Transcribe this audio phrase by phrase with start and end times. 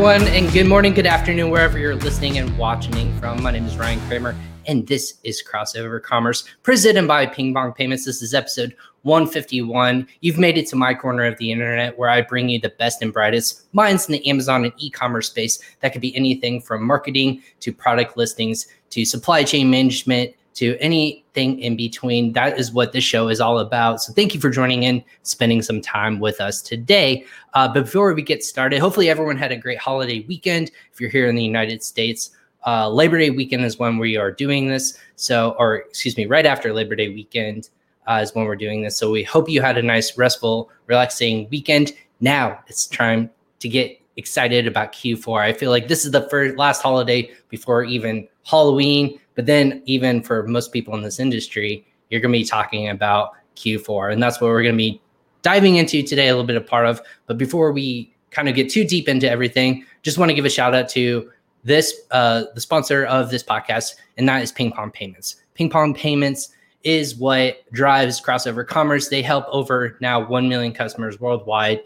[0.00, 3.42] everyone, and good morning, good afternoon, wherever you're listening and watching from.
[3.42, 4.34] My name is Ryan Kramer,
[4.66, 8.06] and this is Crossover Commerce, presented by Ping Pong Payments.
[8.06, 10.08] This is episode 151.
[10.22, 13.02] You've made it to my corner of the internet where I bring you the best
[13.02, 15.58] and brightest minds in the Amazon and e commerce space.
[15.80, 21.58] That could be anything from marketing to product listings to supply chain management to anything
[21.58, 22.34] in between.
[22.34, 24.02] That is what this show is all about.
[24.02, 27.24] So thank you for joining in, spending some time with us today.
[27.54, 30.70] Uh, before we get started, hopefully everyone had a great holiday weekend.
[30.92, 32.32] If you're here in the United States,
[32.66, 34.98] uh, Labor Day weekend is when we are doing this.
[35.16, 37.70] So, or excuse me, right after Labor Day weekend
[38.06, 38.98] uh, is when we're doing this.
[38.98, 41.94] So we hope you had a nice, restful, relaxing weekend.
[42.20, 45.40] Now it's time to get excited about Q4.
[45.40, 49.18] I feel like this is the first last holiday before even Halloween.
[49.40, 53.30] But then, even for most people in this industry, you're going to be talking about
[53.56, 54.12] Q4.
[54.12, 55.00] And that's what we're going to be
[55.40, 57.00] diving into today, a little bit of part of.
[57.24, 60.50] But before we kind of get too deep into everything, just want to give a
[60.50, 61.30] shout out to
[61.64, 65.36] this, uh, the sponsor of this podcast, and that is Ping Pong Payments.
[65.54, 66.50] Ping Pong Payments
[66.84, 69.08] is what drives crossover commerce.
[69.08, 71.80] They help over now 1 million customers worldwide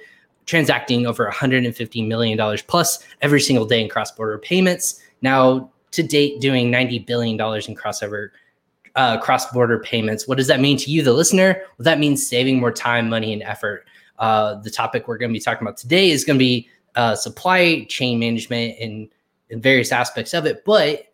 [0.46, 5.00] transacting over 150 million dollars plus every single day in cross-border payments.
[5.22, 8.30] Now, to date doing $90 billion in crossover
[8.96, 10.28] uh, cross-border payments.
[10.28, 11.56] What does that mean to you, the listener?
[11.78, 13.86] Well, that means saving more time, money, and effort.
[14.18, 17.16] Uh, the topic we're going to be talking about today is going to be uh,
[17.16, 19.08] supply chain management and,
[19.50, 20.64] and various aspects of it.
[20.64, 21.12] But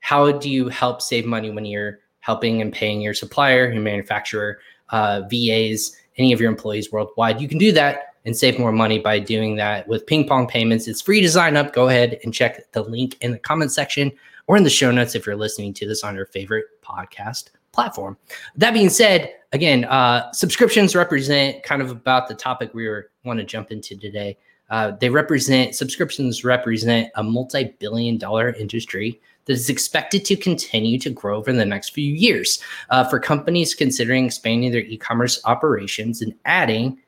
[0.00, 4.58] how do you help save money when you're helping and paying your supplier, your manufacturer,
[4.88, 7.40] uh, VAs, any of your employees worldwide?
[7.40, 10.88] You can do that and save more money by doing that with ping pong payments.
[10.88, 11.72] It's free to sign up.
[11.72, 14.12] Go ahead and check the link in the comment section
[14.46, 18.16] or in the show notes if you're listening to this on your favorite podcast platform.
[18.56, 22.88] That being said, again, uh, subscriptions represent kind of about the topic we
[23.24, 24.36] want to jump into today.
[24.70, 31.10] Uh, they represent subscriptions represent a multi-billion dollar industry that is expected to continue to
[31.10, 32.62] grow over the next few years.
[32.90, 36.98] Uh, for companies considering expanding their e-commerce operations and adding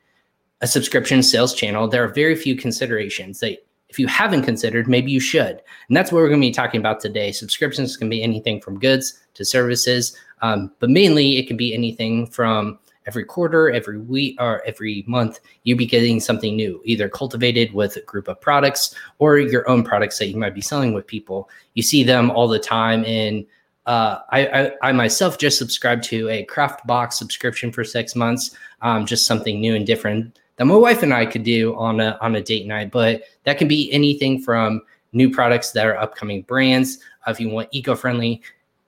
[0.63, 3.57] a subscription sales channel, there are very few considerations that
[3.89, 5.61] if you haven't considered, maybe you should.
[5.87, 7.33] And that's what we're going to be talking about today.
[7.33, 12.27] Subscriptions can be anything from goods to services, um, but mainly it can be anything
[12.27, 17.73] from every quarter, every week, or every month, you be getting something new, either cultivated
[17.73, 21.05] with a group of products or your own products that you might be selling with
[21.05, 21.49] people.
[21.73, 23.45] You see them all the time in
[23.85, 28.55] uh, I, I, I, myself just subscribed to a craft box subscription for six months,
[28.81, 32.17] um, just something new and different that my wife and I could do on a
[32.21, 32.91] on a date night.
[32.91, 34.81] But that can be anything from
[35.11, 36.99] new products that are upcoming brands.
[37.27, 38.41] Uh, if you want eco-friendly,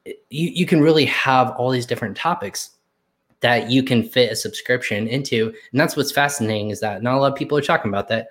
[0.06, 2.72] you, you can really have all these different topics
[3.42, 5.54] that you can fit a subscription into.
[5.72, 8.30] And that's what's fascinating is that not a lot of people are talking about that,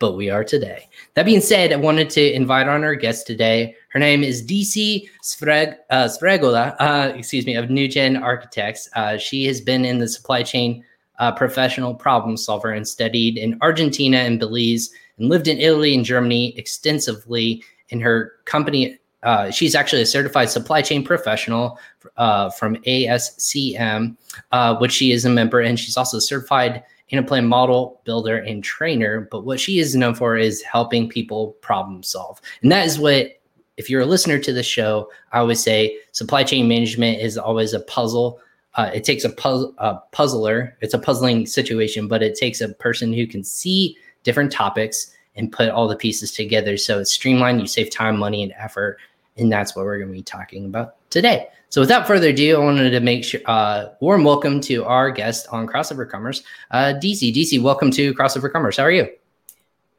[0.00, 0.88] but we are today.
[1.14, 3.76] That being said, I wanted to invite on our guest today.
[3.90, 8.88] Her name is DC Sfreg, uh, uh, excuse me, of NewGen Architects.
[8.96, 10.84] Uh, she has been in the supply chain
[11.20, 16.04] uh, professional problem solver and studied in Argentina and Belize and lived in Italy and
[16.04, 17.62] Germany extensively.
[17.90, 21.78] In her company, uh, she's actually a certified supply chain professional
[22.16, 24.16] uh, from ASCM,
[24.52, 26.82] uh, which she is a member, and she's also certified
[27.12, 29.28] Anaplan model builder and trainer.
[29.30, 33.36] But what she is known for is helping people problem solve, and that is what.
[33.76, 37.72] If you're a listener to the show, I always say supply chain management is always
[37.72, 38.38] a puzzle
[38.74, 39.34] uh, it takes a,
[39.78, 40.76] a puzzler.
[40.80, 45.50] It's a puzzling situation, but it takes a person who can see different topics and
[45.50, 46.76] put all the pieces together.
[46.76, 47.60] So it's streamlined.
[47.60, 48.98] You save time, money, and effort,
[49.36, 51.48] and that's what we're going to be talking about today.
[51.68, 55.46] So without further ado, I wanted to make sure uh, warm welcome to our guest
[55.50, 56.42] on Crossover Commerce,
[56.72, 57.34] uh, DC.
[57.34, 58.76] DC, welcome to Crossover Commerce.
[58.76, 59.08] How are you?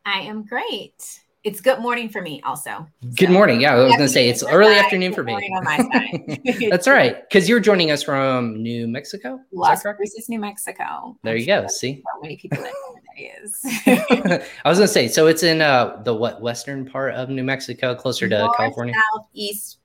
[0.06, 2.86] I am great it's good morning for me also.
[3.16, 3.62] Good so, morning.
[3.62, 5.34] Yeah, I was going to say it's early side, afternoon for me.
[5.34, 6.70] on my side.
[6.70, 7.28] That's right.
[7.28, 9.40] Because you're joining us from New Mexico.
[9.52, 11.18] Las Cruces, New Mexico.
[11.24, 11.66] There you go.
[11.68, 12.74] See, how many people that
[13.18, 13.60] is.
[13.66, 17.44] I was going to say, so it's in uh, the what western part of New
[17.44, 18.94] Mexico, closer to North, California.
[19.14, 19.80] Southeast.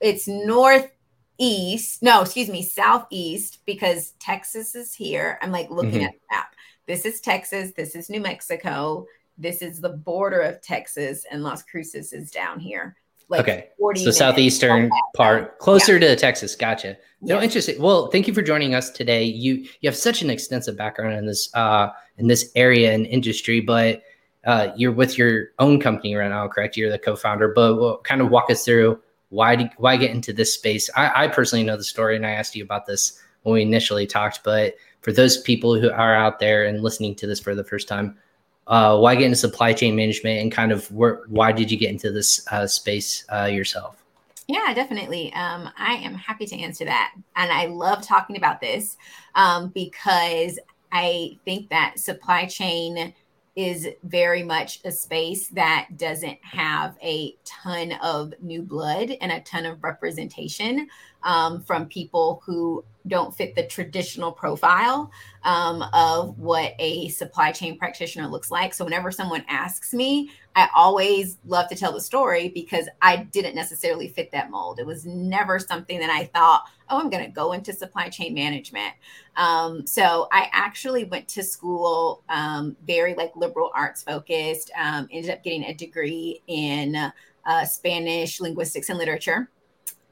[0.00, 2.02] It's northeast.
[2.02, 5.38] No, excuse me, southeast because Texas is here.
[5.42, 6.04] I'm like looking mm-hmm.
[6.04, 6.54] at the map.
[6.86, 7.72] This is Texas.
[7.76, 9.06] This is New Mexico
[9.38, 12.96] this is the border of Texas, and Las Cruces is down here.
[13.28, 16.08] Like okay, so southeastern part, closer yeah.
[16.08, 16.54] to Texas.
[16.54, 16.96] Gotcha.
[17.22, 17.80] No, interesting.
[17.80, 19.24] Well, thank you for joining us today.
[19.24, 21.88] You you have such an extensive background in this uh,
[22.18, 24.02] in this area and industry, but
[24.44, 26.76] uh, you're with your own company right now, correct?
[26.76, 29.00] You're the co-founder, but we'll kind of walk us through
[29.30, 30.90] why do, why get into this space.
[30.94, 34.06] I, I personally know the story, and I asked you about this when we initially
[34.06, 34.44] talked.
[34.44, 37.88] But for those people who are out there and listening to this for the first
[37.88, 38.18] time,
[38.66, 41.90] uh, why get into supply chain management and kind of where, why did you get
[41.90, 44.02] into this uh, space uh, yourself?
[44.46, 45.32] Yeah, definitely.
[45.32, 47.14] Um, I am happy to answer that.
[47.36, 48.96] And I love talking about this
[49.34, 50.58] um, because
[50.92, 53.14] I think that supply chain
[53.56, 59.40] is very much a space that doesn't have a ton of new blood and a
[59.40, 60.88] ton of representation
[61.24, 65.10] um, from people who don't fit the traditional profile
[65.42, 68.72] um, of what a supply chain practitioner looks like.
[68.72, 73.54] So, whenever someone asks me, I always love to tell the story because I didn't
[73.54, 74.78] necessarily fit that mold.
[74.78, 78.32] It was never something that I thought, oh, I'm going to go into supply chain
[78.32, 78.94] management.
[79.36, 85.30] Um, so, I actually went to school um, very like liberal arts focused, um, ended
[85.30, 87.12] up getting a degree in
[87.44, 89.50] uh, Spanish linguistics and literature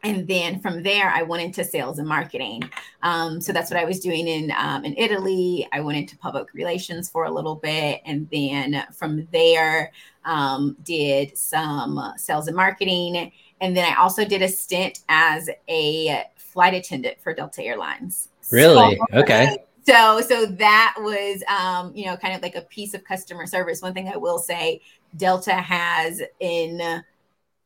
[0.03, 2.63] and then from there i went into sales and marketing.
[3.03, 5.69] Um, so that's what i was doing in um, in italy.
[5.73, 8.03] I went into public relations for a little bit.
[8.05, 9.93] And then from there
[10.25, 13.33] um, did some sales and marketing.
[13.61, 18.29] And then i also did a stint as a flight attendant for delta airlines.
[18.51, 18.97] Really?
[19.13, 19.57] So, okay.
[19.85, 23.83] So so that was um, you know kind of like a piece of customer service.
[23.83, 24.81] One thing i will say
[25.17, 27.03] delta has in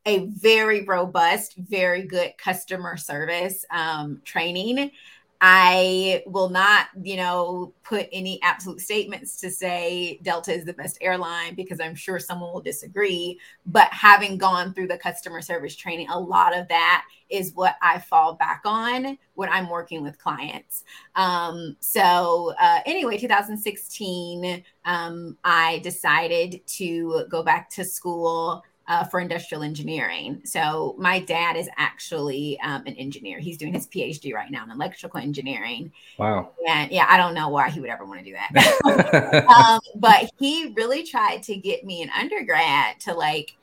[0.07, 4.89] a very robust, very good customer service um, training.
[5.39, 10.97] I will not, you know, put any absolute statements to say Delta is the best
[11.01, 13.39] airline because I'm sure someone will disagree.
[13.65, 17.99] But having gone through the customer service training, a lot of that is what I
[17.99, 20.85] fall back on when I'm working with clients.
[21.15, 29.19] Um, so, uh, anyway, 2016, um, I decided to go back to school uh, for
[29.19, 30.41] industrial engineering.
[30.45, 33.39] So my dad is actually um, an engineer.
[33.39, 35.91] He's doing his PhD right now in electrical engineering.
[36.17, 36.51] Wow.
[36.67, 39.45] And yeah, I don't know why he would ever want to do that.
[39.57, 43.57] um, but he really tried to get me an undergrad to like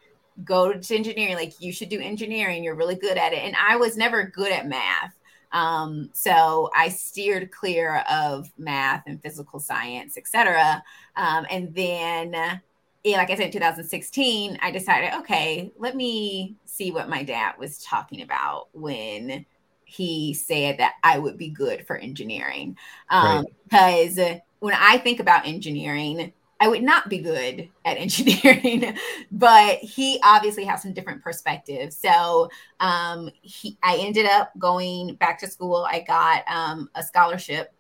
[0.44, 1.36] go to engineering.
[1.36, 2.62] Like you should do engineering.
[2.62, 3.38] You're really good at it.
[3.38, 5.14] And I was never good at math.
[5.52, 10.82] Um, so I steered clear of math and physical science, etc.
[11.16, 12.60] Um, and then
[13.04, 17.54] yeah, like I said, in 2016, I decided, okay, let me see what my dad
[17.58, 19.44] was talking about when
[19.84, 22.78] he said that I would be good for engineering.
[23.10, 24.18] Um, Because
[24.60, 28.96] when I think about engineering, I would not be good at engineering,
[29.30, 31.96] but he obviously has some different perspectives.
[31.98, 32.48] So
[32.80, 35.86] um, he, I ended up going back to school.
[35.90, 37.74] I got um, a scholarship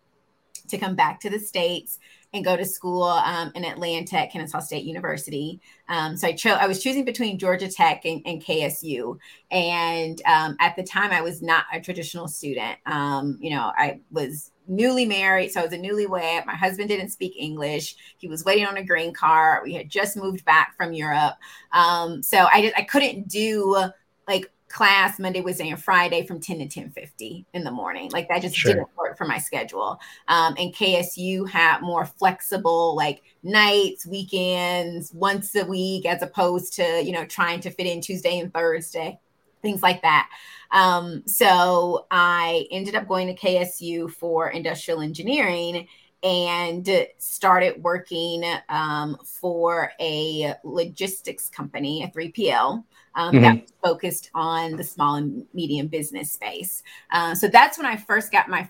[0.68, 1.98] to come back to the States
[2.34, 5.60] and go to school um, in Atlanta at Kennesaw State University.
[5.88, 9.16] Um, so I chose I was choosing between Georgia Tech and, and KSU.
[9.52, 12.76] And um, at the time, I was not a traditional student.
[12.86, 16.44] Um, you know, I was newly married, so I was a newlywed.
[16.44, 17.96] My husband didn't speak English.
[18.18, 19.62] He was waiting on a green card.
[19.62, 21.34] We had just moved back from Europe,
[21.72, 23.90] um, so I just I couldn't do
[24.26, 28.10] like class Monday, Wednesday, and Friday from 10 to 10:50 in the morning.
[28.10, 28.74] Like that just sure.
[28.74, 30.00] didn't work for my schedule.
[30.26, 37.02] Um, and KSU had more flexible like nights, weekends, once a week, as opposed to
[37.04, 39.20] you know trying to fit in Tuesday and Thursday,
[39.62, 40.28] things like that.
[40.72, 45.86] Um, so I ended up going to KSU for industrial engineering
[46.24, 52.82] and started working um, for a logistics company, a 3PL
[53.16, 53.42] um, mm-hmm.
[53.42, 56.82] that focused on the small and medium business space.
[57.10, 58.68] Uh, so that's when I first got my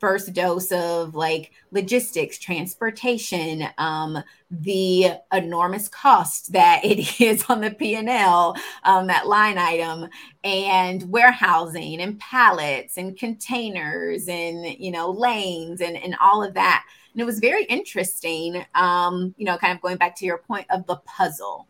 [0.00, 4.18] first dose of like logistics, transportation, um,
[4.50, 10.08] the enormous cost that it is on the P&L, um, that line item,
[10.42, 16.84] and warehousing and pallets and containers and, you know, lanes and, and all of that.
[17.12, 20.66] And it was very interesting, um, you know, kind of going back to your point
[20.70, 21.66] of the puzzle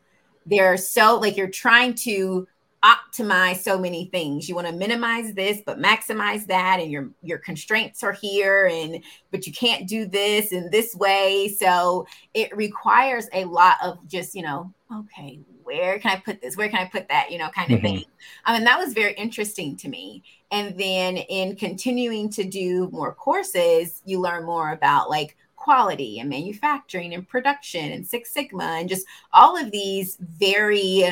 [0.47, 2.47] they're so like you're trying to
[2.83, 4.49] optimize so many things.
[4.49, 9.05] You want to minimize this but maximize that and your your constraints are here and
[9.31, 11.55] but you can't do this in this way.
[11.59, 16.57] So it requires a lot of just you know okay where can i put this?
[16.57, 17.31] Where can i put that?
[17.31, 17.99] You know kind of mm-hmm.
[17.99, 18.05] thing.
[18.47, 20.23] I mean that was very interesting to me.
[20.51, 25.37] And then in continuing to do more courses you learn more about like
[25.71, 31.05] quality and manufacturing and production and Six Sigma and just all of these very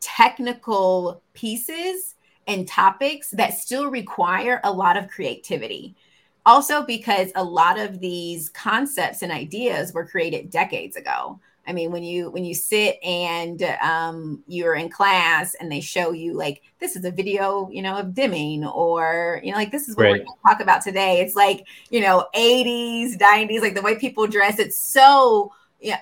[0.00, 2.16] technical pieces
[2.48, 5.94] and topics that still require a lot of creativity.
[6.44, 11.38] Also, because a lot of these concepts and ideas were created decades ago.
[11.70, 16.10] I mean, when you when you sit and um, you're in class and they show
[16.10, 19.88] you like this is a video, you know, of Deming or you know, like this
[19.88, 20.10] is what right.
[20.10, 21.20] we're going to talk about today.
[21.20, 24.58] It's like you know, 80s, 90s, like the way people dress.
[24.58, 25.52] It's so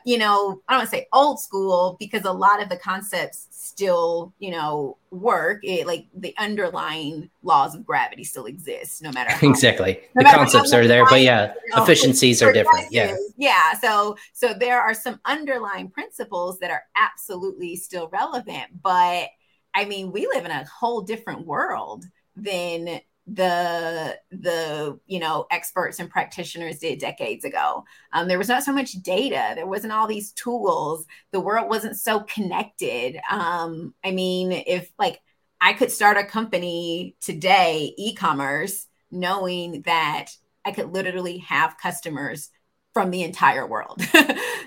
[0.05, 3.47] you know, I don't want to say old school because a lot of the concepts
[3.51, 5.61] still, you know, work.
[5.63, 10.37] It like the underlying laws of gravity still exist, no matter how, exactly no the
[10.37, 12.91] concepts are there, but yeah, you know, efficiencies are different.
[12.91, 13.75] Yeah, yeah.
[13.75, 19.29] So, so there are some underlying principles that are absolutely still relevant, but
[19.75, 22.05] I mean, we live in a whole different world
[22.35, 27.85] than the the you know experts and practitioners did decades ago.
[28.13, 29.53] Um, there was not so much data.
[29.55, 31.05] There wasn't all these tools.
[31.33, 33.19] The world wasn't so connected.
[33.31, 35.21] Um, i mean if like
[35.61, 40.27] i could start a company today e-commerce knowing that
[40.65, 42.51] i could literally have customers
[42.93, 44.03] from the entire world.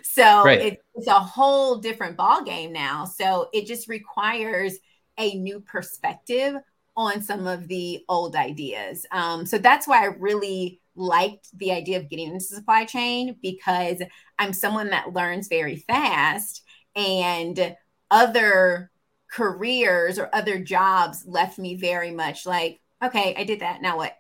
[0.04, 0.62] So right.
[0.62, 3.06] it, it's a whole different ball game now.
[3.06, 4.76] So it just requires
[5.18, 6.56] a new perspective
[6.96, 9.06] on some of the old ideas.
[9.12, 14.02] Um, so that's why I really liked the idea of getting into supply chain because
[14.38, 16.64] I'm someone that learns very fast
[16.96, 17.76] and
[18.10, 18.92] other
[19.32, 23.82] careers or other jobs left me very much like, okay, I did that.
[23.82, 24.14] Now what?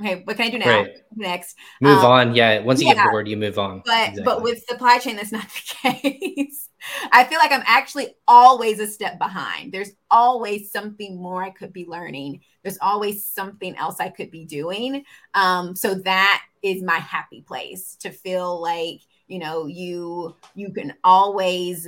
[0.00, 0.80] Okay, what can I do now?
[0.82, 0.98] Right.
[1.14, 2.34] Next, move um, on.
[2.34, 3.82] Yeah, once you yeah, get bored, you move on.
[3.84, 4.22] But exactly.
[4.24, 5.46] but with supply chain, that's not
[5.82, 6.68] the case.
[7.12, 9.72] I feel like I'm actually always a step behind.
[9.72, 12.40] There's always something more I could be learning.
[12.62, 15.04] There's always something else I could be doing.
[15.34, 20.94] Um, so that is my happy place to feel like you know you you can
[21.04, 21.86] always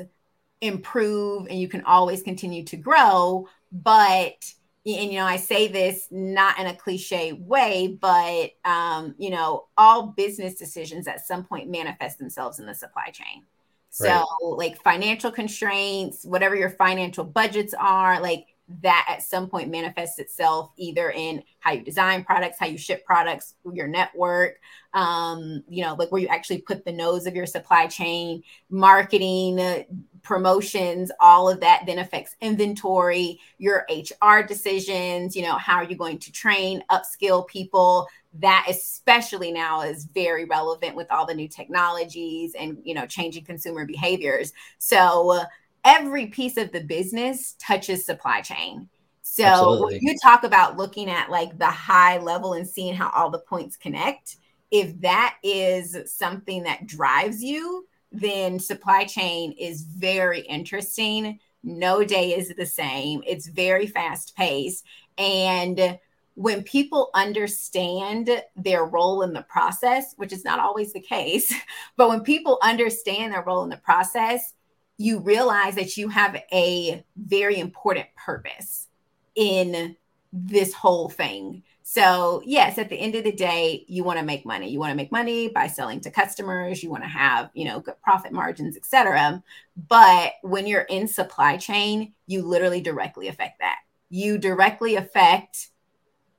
[0.61, 4.53] improve and you can always continue to grow, but
[4.85, 9.67] and you know i say this not in a cliche way but um, you know
[9.77, 13.45] all business decisions at some point manifest themselves in the supply chain
[13.91, 14.27] so right.
[14.43, 18.47] like financial constraints whatever your financial budgets are like
[18.81, 23.05] that at some point manifests itself either in how you design products how you ship
[23.05, 24.59] products your network
[24.95, 29.85] um, you know like where you actually put the nodes of your supply chain marketing
[30.23, 35.97] promotions, all of that then affects inventory, your HR decisions, you know, how are you
[35.97, 38.07] going to train, upskill people?
[38.39, 43.45] That especially now is very relevant with all the new technologies and, you know, changing
[43.45, 44.53] consumer behaviors.
[44.79, 45.45] So uh,
[45.85, 48.89] every piece of the business touches supply chain.
[49.23, 49.99] So Absolutely.
[50.03, 53.77] you talk about looking at like the high level and seeing how all the points
[53.77, 54.37] connect,
[54.71, 61.39] if that is something that drives you, then supply chain is very interesting.
[61.63, 63.23] No day is the same.
[63.27, 64.85] It's very fast paced.
[65.19, 65.99] And
[66.35, 71.53] when people understand their role in the process, which is not always the case,
[71.97, 74.55] but when people understand their role in the process,
[74.99, 78.89] you realize that you have a very important purpose
[79.35, 79.97] in
[80.33, 81.63] this whole thing.
[81.93, 84.71] So, yes, at the end of the day, you want to make money.
[84.71, 86.83] You want to make money by selling to customers.
[86.83, 89.43] You want to have, you know, good profit margins, etc.
[89.77, 93.81] But when you're in supply chain, you literally directly affect that.
[94.09, 95.69] You directly affect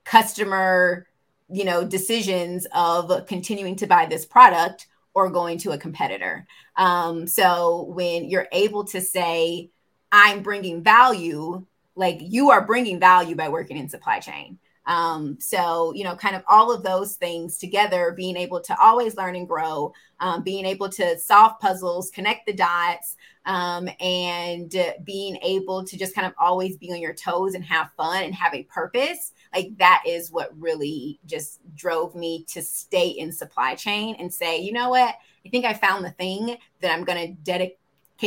[0.05, 1.05] customer,
[1.51, 6.48] you know, decisions of continuing to buy this product or going to a competitor.
[6.77, 9.69] Um, so when you're able to say,
[10.12, 11.63] I'm bringing value,
[11.95, 16.35] like you are bringing value by working in supply chain um, so, you know, kind
[16.35, 20.65] of all of those things together, being able to always learn and grow, um, being
[20.65, 26.33] able to solve puzzles, connect the dots, um, and being able to just kind of
[26.37, 29.31] always be on your toes and have fun and have a purpose.
[29.53, 34.59] Like that is what really just drove me to stay in supply chain and say,
[34.59, 35.15] you know what?
[35.45, 37.77] I think I found the thing that I'm going to dedicate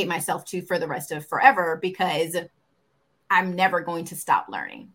[0.06, 2.36] myself to for the rest of forever because
[3.30, 4.92] I'm never going to stop learning.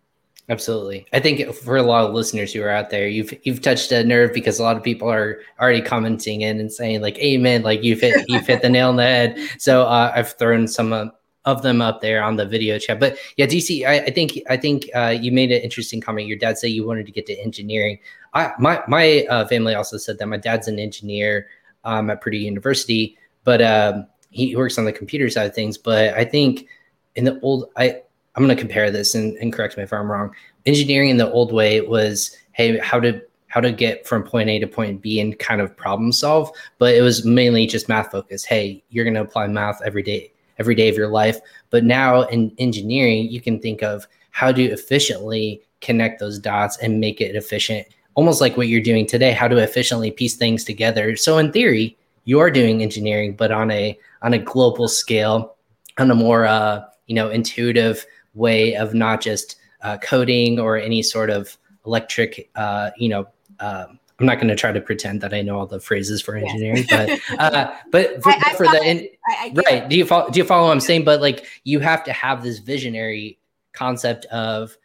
[0.49, 1.05] Absolutely.
[1.13, 4.03] I think for a lot of listeners who are out there, you've you've touched a
[4.03, 7.83] nerve because a lot of people are already commenting in and saying like amen, like
[7.83, 9.37] you've hit you've hit the nail on the head.
[9.59, 11.05] So uh, I've thrown some uh,
[11.45, 12.99] of them up there on the video chat.
[12.99, 16.27] But yeah, DC, I, I think I think uh, you made an interesting comment.
[16.27, 17.99] Your dad said you wanted to get to engineering.
[18.33, 21.47] I, my my uh, family also said that my dad's an engineer
[21.83, 25.77] um, at Purdue University, but um, he works on the computer side of things.
[25.77, 26.67] But I think
[27.15, 28.01] in the old I
[28.35, 30.33] I'm going to compare this and, and correct me if I'm wrong.
[30.65, 33.21] Engineering in the old way was, hey, how to
[33.51, 36.95] how to get from point A to point B and kind of problem solve, but
[36.95, 38.45] it was mainly just math focused.
[38.45, 41.37] Hey, you're going to apply math every day, every day of your life.
[41.69, 47.01] But now in engineering, you can think of how to efficiently connect those dots and
[47.01, 49.33] make it efficient, almost like what you're doing today.
[49.33, 51.17] How to efficiently piece things together.
[51.17, 55.55] So in theory, you are doing engineering, but on a on a global scale,
[55.97, 61.01] on a more uh, you know intuitive way of not just uh, coding or any
[61.01, 63.27] sort of electric, uh, you know,
[63.59, 63.85] uh,
[64.19, 66.85] I'm not going to try to pretend that I know all the phrases for engineering,
[66.89, 67.09] but
[67.39, 70.29] uh, but for, I, I for the in, I, right, do you follow?
[70.29, 71.05] Do you follow what I'm saying?
[71.05, 73.39] But like, you have to have this visionary
[73.73, 74.77] concept of,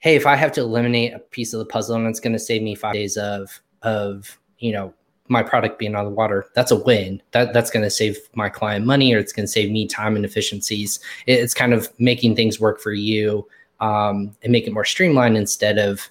[0.00, 2.38] hey, if I have to eliminate a piece of the puzzle and it's going to
[2.38, 4.92] save me five days of of you know
[5.34, 7.20] my product being on the water, that's a win.
[7.32, 10.16] That that's going to save my client money, or it's going to save me time
[10.16, 10.98] and efficiencies.
[11.26, 13.46] It's kind of making things work for you
[13.80, 16.08] um, and make it more streamlined instead of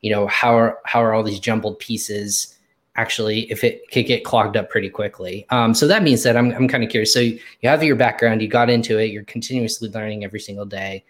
[0.00, 2.54] you know how are how are all these jumbled pieces
[2.96, 6.52] actually if it could get clogged up pretty quickly um, so that means that i'm,
[6.52, 9.88] I'm kind of curious so you have your background you got into it you're continuously
[9.90, 11.04] learning every single day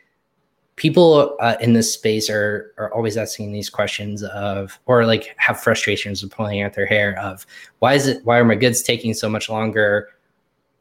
[0.77, 5.61] people uh, in this space are are always asking these questions of or like have
[5.61, 7.47] frustrations of pulling out their hair of
[7.79, 10.11] why is it why are my goods taking so much longer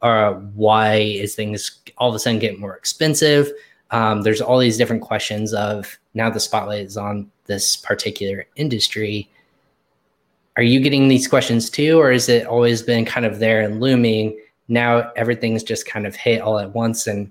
[0.02, 3.50] or uh, why is things all of a sudden getting more expensive
[3.90, 9.30] um, there's all these different questions of now the spotlight is on this particular industry.
[10.56, 13.80] Are you getting these questions too, or is it always been kind of there and
[13.80, 14.40] looming?
[14.68, 17.30] Now everything's just kind of hit all at once, and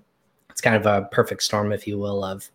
[0.50, 2.50] it's kind of a perfect storm, if you will, of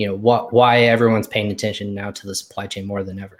[0.00, 3.38] you know what why everyone's paying attention now to the supply chain more than ever.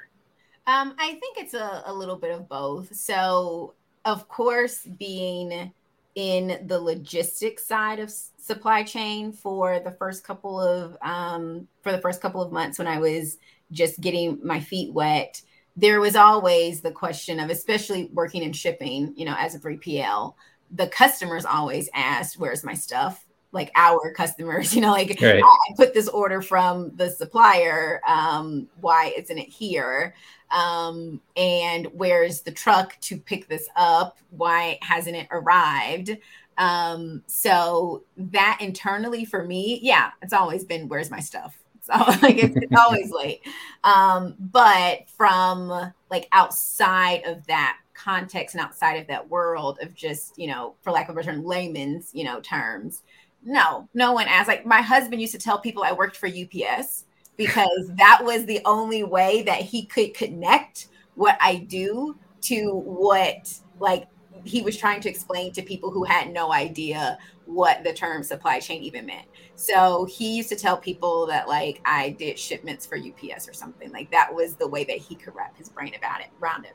[0.66, 2.94] Um, I think it's a, a little bit of both.
[2.94, 3.72] So,
[4.04, 5.72] of course, being
[6.16, 12.00] in the logistics side of supply chain for the first couple of um, for the
[12.02, 13.38] first couple of months when I was
[13.72, 15.40] just getting my feet wet,
[15.78, 20.34] there was always the question of, especially working in shipping, you know, as a 3PL,
[20.70, 23.24] the customers always asked, Where's my stuff?
[23.52, 25.42] Like our customers, you know, like right.
[25.42, 28.00] I put this order from the supplier.
[28.06, 30.14] Um, why isn't it here?
[30.50, 34.18] Um, and where's the truck to pick this up?
[34.30, 36.16] Why hasn't it arrived?
[36.58, 41.56] Um, so that internally for me, yeah, it's always been where's my stuff?
[41.82, 43.40] So like it's, it's always late.
[43.84, 50.38] Um, but from like outside of that context and outside of that world of just,
[50.38, 53.02] you know, for lack of a term, layman's, you know, terms,
[53.42, 54.48] no, no one asked.
[54.48, 57.04] Like my husband used to tell people I worked for UPS
[57.36, 63.52] because that was the only way that he could connect what I do to what
[63.78, 64.06] like
[64.44, 68.60] he was trying to explain to people who had no idea what the term supply
[68.60, 69.26] chain even meant.
[69.56, 73.90] So he used to tell people that like I did shipments for UPS or something.
[73.90, 76.74] Like that was the way that he could wrap his brain about it around it.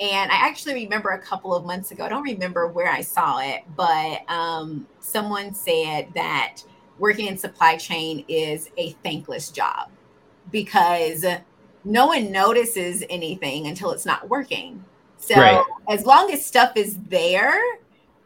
[0.00, 3.40] And I actually remember a couple of months ago, I don't remember where I saw
[3.40, 6.62] it, but um, someone said that
[6.98, 9.90] working in supply chain is a thankless job
[10.50, 11.24] because
[11.84, 14.84] no one notices anything until it's not working.
[15.24, 15.64] So right.
[15.88, 17.58] as long as stuff is there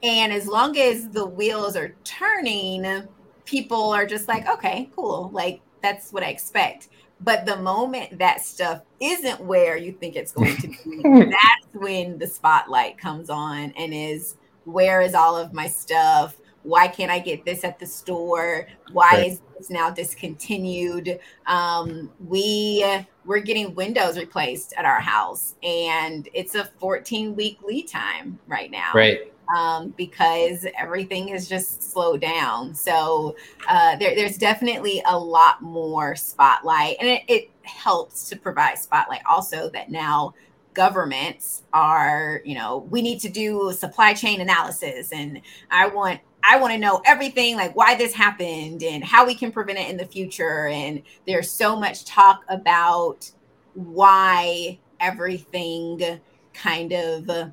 [0.03, 3.07] and as long as the wheels are turning,
[3.45, 5.31] people are just like, okay, cool.
[5.33, 6.89] Like that's what I expect.
[7.21, 12.19] But the moment that stuff isn't where you think it's going to be, that's when
[12.19, 16.37] the spotlight comes on and is where is all of my stuff?
[16.69, 18.69] Why can't I get this at the store?
[18.93, 19.27] Why right.
[19.29, 21.19] is this now discontinued?
[21.47, 22.85] Um, we
[23.25, 28.71] we're getting windows replaced at our house, and it's a 14 week lead time right
[28.71, 28.91] now.
[28.95, 29.33] Right.
[29.57, 32.75] Um, because everything is just slowed down.
[32.75, 33.35] So
[33.67, 39.23] uh, there, there's definitely a lot more spotlight, and it, it helps to provide spotlight
[39.25, 40.35] also that now
[40.75, 46.59] governments are, you know, we need to do supply chain analysis, and I want I
[46.59, 49.99] want to know everything like why this happened and how we can prevent it in
[49.99, 50.67] the future.
[50.69, 53.31] And there's so much talk about
[53.75, 56.21] why everything
[56.55, 57.53] kind of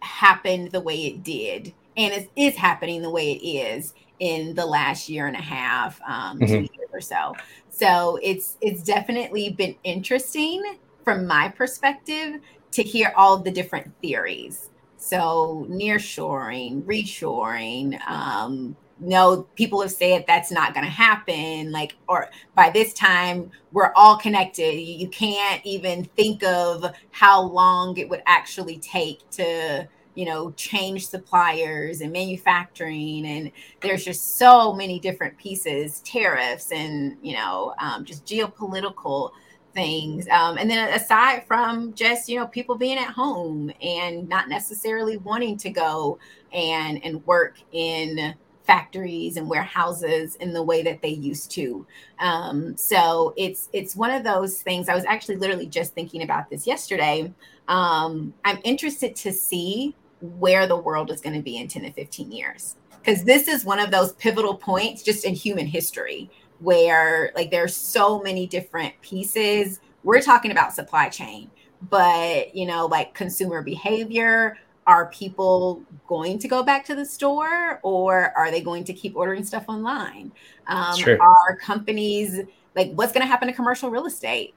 [0.00, 4.64] happened the way it did and it is happening the way it is in the
[4.64, 6.46] last year and a half um, mm-hmm.
[6.46, 7.34] two years or so
[7.68, 12.40] so it's it's definitely been interesting from my perspective
[12.70, 20.50] to hear all the different theories so nearshoring, reshoring, um, no, people have said that's
[20.50, 21.70] not going to happen.
[21.70, 24.74] Like, or by this time, we're all connected.
[24.74, 31.06] You can't even think of how long it would actually take to, you know, change
[31.06, 33.24] suppliers and manufacturing.
[33.26, 39.30] And there's just so many different pieces, tariffs, and, you know, um, just geopolitical
[39.74, 40.26] things.
[40.28, 45.16] Um, and then aside from just, you know, people being at home and not necessarily
[45.18, 46.18] wanting to go
[46.52, 48.34] and and work in
[48.68, 51.86] factories and warehouses in the way that they used to.
[52.18, 54.88] Um, so it's it's one of those things.
[54.88, 57.32] I was actually literally just thinking about this yesterday.
[57.66, 61.92] Um, I'm interested to see where the world is going to be in 10 to
[61.92, 66.28] 15 years because this is one of those pivotal points just in human history
[66.60, 71.50] where like there's so many different pieces we're talking about supply chain,
[71.90, 77.78] but you know, like consumer behavior, are people going to go back to the store
[77.82, 80.32] or are they going to keep ordering stuff online?
[80.66, 81.20] Um, sure.
[81.20, 82.40] Are companies
[82.74, 84.54] like what's going to happen to commercial real estate?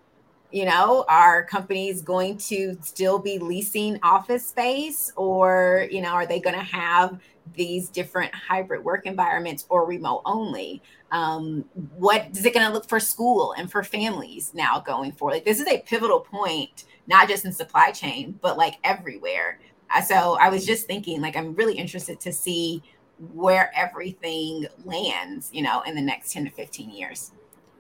[0.52, 6.26] You know, are companies going to still be leasing office space or, you know, are
[6.26, 7.20] they going to have
[7.56, 10.82] these different hybrid work environments or remote only?
[11.12, 11.66] Um,
[11.98, 15.34] what is it going to look for school and for families now going forward?
[15.34, 19.60] Like, this is a pivotal point, not just in supply chain, but like everywhere
[20.00, 22.82] so I was just thinking, like, I'm really interested to see
[23.34, 27.32] where everything lands, you know, in the next 10 to 15 years.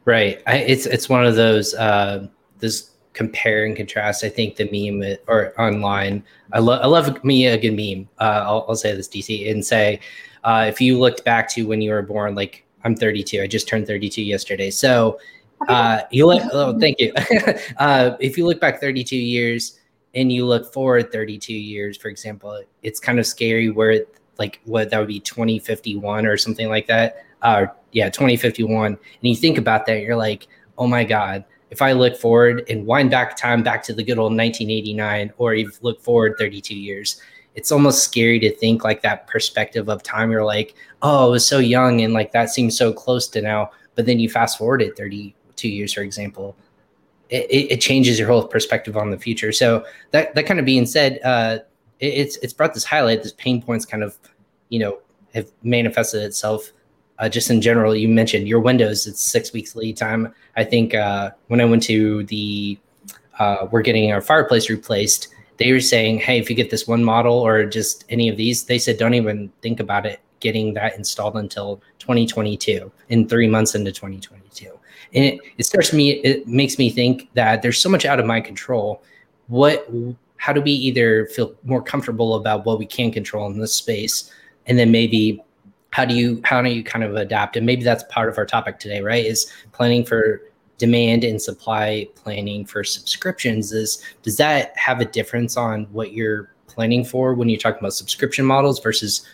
[0.04, 0.42] Right.
[0.46, 2.28] I, it's it's one of those uh,
[2.60, 4.24] this compare and contrast.
[4.24, 6.24] I think the meme or online.
[6.54, 8.08] I love I love me a good meme.
[8.20, 10.00] Uh, I'll, I'll say this DC and say
[10.44, 13.42] uh, if you looked back to when you were born, like I'm 32.
[13.42, 14.72] I just turned 32 yesterday.
[14.72, 15.20] So
[15.68, 16.42] uh, you look.
[16.52, 17.14] Oh, thank you.
[17.78, 19.80] uh, if you look back 32 years,
[20.14, 24.60] and you look forward 32 years, for example, it's kind of scary where it like
[24.66, 27.24] what that would be 2051 or something like that.
[27.42, 28.86] Uh, yeah, 2051.
[28.86, 30.48] And you think about that, you're like,
[30.78, 34.20] oh my God, if I look forward and wind back time back to the good
[34.20, 37.22] old 1989, or you look forward 32 years,
[37.56, 40.32] it's almost scary to think like that perspective of time.
[40.32, 43.72] You're like, oh, I was so young and like that seems so close to now.
[43.96, 46.56] But then you fast forward it 32 years, for example,
[47.30, 49.54] it, it, changes your whole perspective on the future.
[49.54, 51.60] So that that kind of being said, uh,
[52.00, 54.18] it, it's it's brought this highlight, this pain points kind of,
[54.68, 55.00] you know,
[55.34, 56.74] have manifested itself.
[57.22, 60.34] Uh, just in general, you mentioned your Windows, it's six weeks lead time.
[60.58, 62.78] I think uh, when I went to the,
[63.40, 65.30] uh, we're getting our fireplace replaced.
[65.58, 68.66] They were saying, hey, if you get this one model or just any of these,
[68.66, 73.76] they said don't even think about it getting that installed until 2022, in three months
[73.76, 74.72] into 2022
[75.14, 78.26] and it, it starts me it makes me think that there's so much out of
[78.26, 79.02] my control
[79.48, 79.88] what
[80.38, 84.32] how do we either feel more comfortable about what we can control in this space
[84.68, 85.44] and then maybe
[85.92, 87.56] how do you how do you kind of adapt?
[87.56, 89.26] And maybe that's part of our topic today right?
[89.26, 90.42] Is planning for
[90.78, 96.56] demand and supply planning for subscriptions is does that have a difference on what you're
[96.66, 99.28] planning for when you're talking about subscription models versus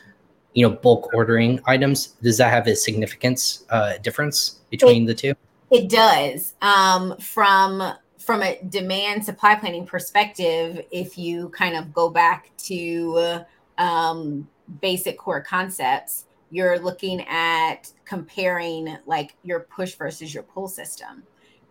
[0.53, 2.07] you know bulk ordering items?
[2.21, 5.33] Does that have a significance uh, difference between it, the two?
[5.71, 6.55] It does.
[6.61, 13.45] Um, from from a demand supply planning perspective, if you kind of go back to
[13.77, 14.49] um,
[14.81, 21.23] basic core concepts, you're looking at comparing like your push versus your pull system.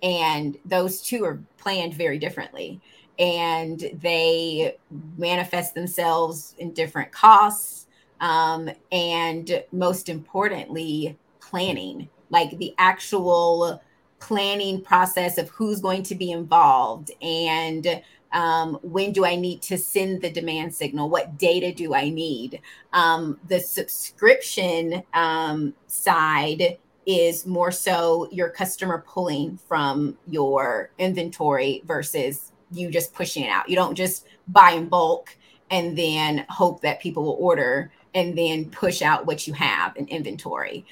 [0.03, 2.81] And those two are planned very differently.
[3.19, 4.77] And they
[5.17, 7.87] manifest themselves in different costs.
[8.21, 13.81] Um, and most importantly, planning like the actual
[14.19, 19.79] planning process of who's going to be involved and um, when do I need to
[19.79, 21.09] send the demand signal?
[21.09, 22.61] What data do I need?
[22.93, 32.53] Um, the subscription um, side is more so your customer pulling from your inventory versus
[32.73, 33.69] you just pushing it out.
[33.69, 35.37] You don't just buy in bulk
[35.71, 40.09] and then hope that people will order and then push out what you have in
[40.09, 40.85] inventory.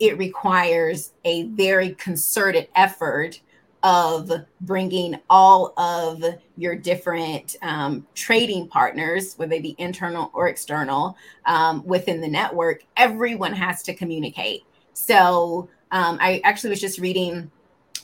[0.00, 3.40] It requires a very concerted effort
[3.82, 6.24] of bringing all of
[6.56, 11.16] your different um, trading partners, whether they be internal or external,
[11.46, 12.84] um, within the network.
[12.96, 14.62] Everyone has to communicate.
[14.94, 17.50] So um, I actually was just reading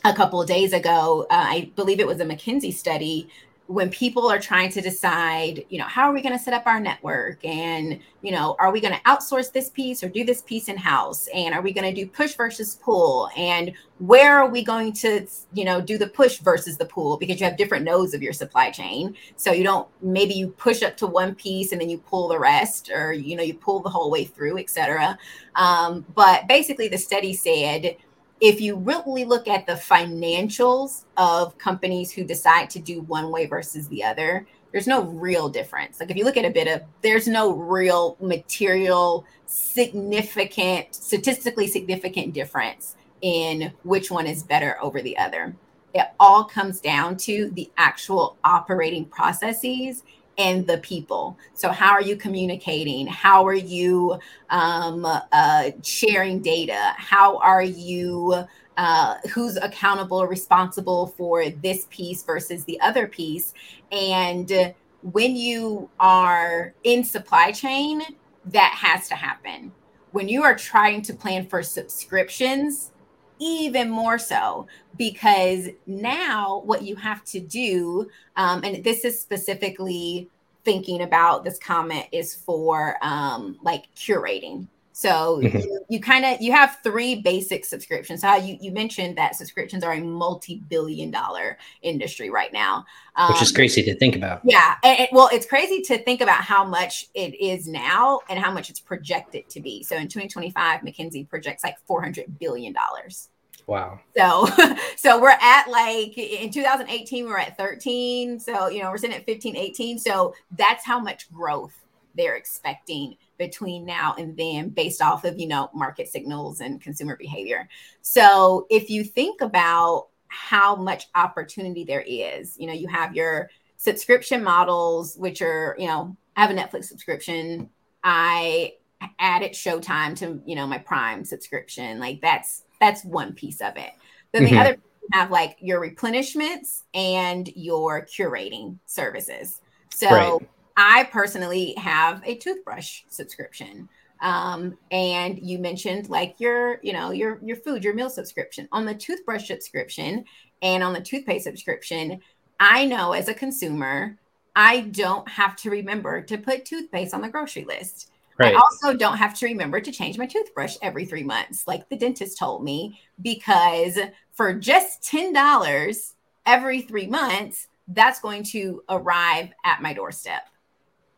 [0.05, 3.29] a couple days ago, uh, I believe it was a McKinsey study
[3.69, 6.67] when people are trying to decide, you know, how are we going to set up
[6.67, 7.45] our network?
[7.45, 10.79] And, you know, are we going to outsource this piece or do this piece in
[10.79, 11.29] house?
[11.35, 13.29] And are we going to do push versus pull?
[13.37, 17.19] And where are we going to, you know, do the push versus the pull?
[17.19, 19.15] Because you have different nodes of your supply chain.
[19.37, 22.39] So you don't, maybe you push up to one piece and then you pull the
[22.39, 25.19] rest, or, you know, you pull the whole way through, et cetera.
[25.57, 27.99] Um, but basically, the study said,
[28.41, 33.47] if you really look at the financials of companies who decide to do one way
[33.47, 35.99] versus the other, there's no real difference.
[35.99, 42.35] Like if you look at a bit of, there's no real material, significant, statistically significant
[42.35, 45.57] difference in which one is better over the other.
[45.95, 50.05] It all comes down to the actual operating processes
[50.39, 51.37] and the people.
[51.53, 53.07] So, how are you communicating?
[53.07, 56.95] How are you um, uh, sharing data?
[56.97, 58.45] How are you?
[58.77, 63.53] Uh, who's accountable or responsible for this piece versus the other piece?
[63.91, 64.73] And
[65.03, 68.03] when you are in supply chain,
[68.47, 69.73] that has to happen.
[70.13, 72.93] When you are trying to plan for subscriptions,
[73.41, 80.29] even more so because now what you have to do, um, and this is specifically
[80.65, 84.67] thinking about this comment is for um, like curating.
[84.99, 85.59] So mm-hmm.
[85.59, 88.23] you, you kind of you have three basic subscriptions.
[88.23, 92.85] So you you mentioned that subscriptions are a multi-billion dollar industry right now,
[93.15, 94.41] um, which is um, crazy to think about.
[94.43, 98.41] Yeah, and, and, well, it's crazy to think about how much it is now and
[98.41, 99.85] how much it's projected to be.
[99.85, 103.29] So in 2025, McKinsey projects like 400 billion dollars.
[103.69, 104.01] Wow.
[104.17, 104.49] So,
[104.97, 108.41] so we're at like in 2018, we we're at 13.
[108.41, 110.01] So, you know, we're sitting at 15, 18.
[110.01, 111.85] So that's how much growth
[112.19, 117.17] they're expecting between now and then based off of, you know, market signals and consumer
[117.17, 117.69] behavior.
[118.03, 123.49] So if you think about how much opportunity there is, you know, you have your
[123.77, 127.71] subscription models, which are, you know, I have a Netflix subscription.
[128.05, 128.75] I
[129.19, 131.99] added Showtime to, you know, my Prime subscription.
[131.99, 133.93] Like that's that's one piece of it.
[134.33, 134.59] Then the mm-hmm.
[134.59, 134.77] other
[135.13, 139.61] have like your replenishments and your curating services.
[139.91, 140.49] So right.
[140.79, 143.89] I personally have a toothbrush subscription.
[144.21, 148.69] Um, and you mentioned like your, you know, your your food, your meal subscription.
[148.71, 150.25] On the toothbrush subscription
[150.63, 152.21] and on the toothpaste subscription,
[152.61, 154.17] I know as a consumer,
[154.55, 158.11] I don't have to remember to put toothpaste on the grocery list.
[158.39, 158.55] Right.
[158.55, 161.97] I also don't have to remember to change my toothbrush every three months, like the
[161.97, 163.99] dentist told me, because
[164.33, 166.13] for just $10
[166.47, 170.43] every three months, that's going to arrive at my doorstep.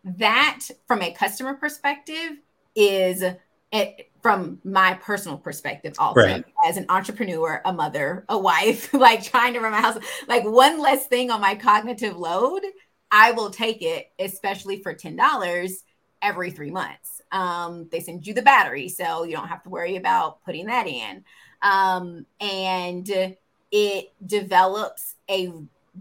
[0.05, 2.39] That, from a customer perspective,
[2.75, 3.23] is
[3.73, 6.45] it, from my personal perspective, also right.
[6.67, 10.81] as an entrepreneur, a mother, a wife, like trying to run my house, like one
[10.81, 12.63] less thing on my cognitive load,
[13.11, 15.73] I will take it, especially for $10
[16.23, 17.21] every three months.
[17.33, 20.87] Um, they send you the battery, so you don't have to worry about putting that
[20.87, 21.25] in.
[21.63, 23.37] Um, and
[23.71, 25.53] it develops a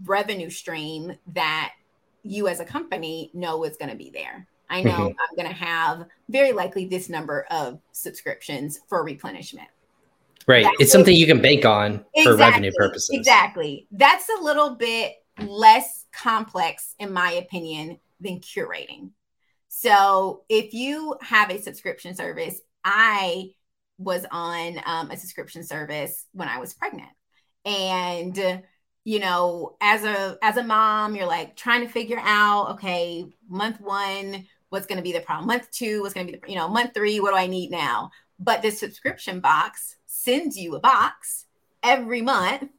[0.04, 1.72] revenue stream that
[2.22, 4.46] you as a company know is going to be there.
[4.68, 5.06] I know mm-hmm.
[5.06, 9.68] I'm going to have very likely this number of subscriptions for replenishment.
[10.46, 10.64] Right.
[10.64, 13.10] That's it's something you can bank on exactly, for revenue purposes.
[13.12, 13.86] Exactly.
[13.90, 19.10] That's a little bit less complex, in my opinion, than curating.
[19.68, 23.50] So if you have a subscription service, I
[23.98, 27.10] was on um, a subscription service when I was pregnant,
[27.64, 28.62] and
[29.04, 33.80] you know, as a as a mom, you're like trying to figure out, okay, month
[33.80, 35.46] one, what's going to be the problem?
[35.46, 37.70] Month two, what's going to be the you know, month three, what do I need
[37.70, 38.10] now?
[38.38, 41.46] But the subscription box sends you a box
[41.82, 42.70] every month.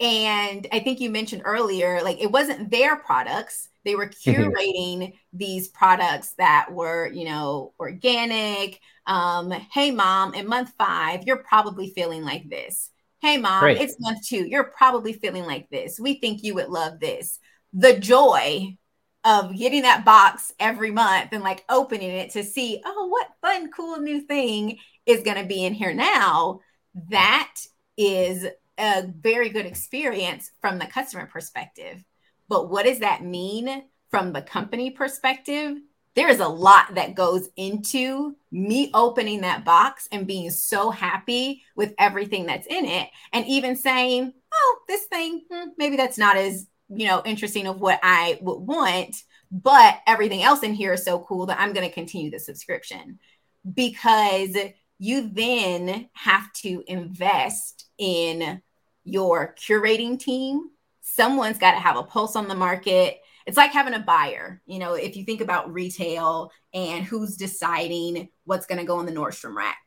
[0.00, 4.30] And I think you mentioned earlier, like it wasn't their products, they were mm-hmm.
[4.30, 8.80] curating these products that were, you know, organic.
[9.06, 12.90] Um, hey, mom, in month five, you're probably feeling like this.
[13.22, 13.80] Hey, mom, right.
[13.80, 14.46] it's month two.
[14.46, 16.00] You're probably feeling like this.
[16.00, 17.38] We think you would love this.
[17.72, 18.76] The joy
[19.24, 23.70] of getting that box every month and like opening it to see, oh, what fun,
[23.70, 26.60] cool new thing is going to be in here now.
[27.10, 27.54] That
[27.96, 28.46] is
[28.78, 32.02] a very good experience from the customer perspective
[32.50, 35.76] but what does that mean from the company perspective?
[36.16, 41.62] There is a lot that goes into me opening that box and being so happy
[41.76, 43.08] with everything that's in it.
[43.32, 47.80] And even saying, oh, this thing, hmm, maybe that's not as, you know, interesting of
[47.80, 51.86] what I would want, but everything else in here is so cool that I'm going
[51.88, 53.18] to continue the subscription
[53.72, 54.56] because
[54.98, 58.60] you then have to invest in
[59.04, 60.70] your curating team
[61.10, 63.20] someone's got to have a pulse on the market.
[63.46, 64.60] It's like having a buyer.
[64.66, 69.06] You know, if you think about retail and who's deciding what's going to go in
[69.06, 69.78] the Nordstrom rack,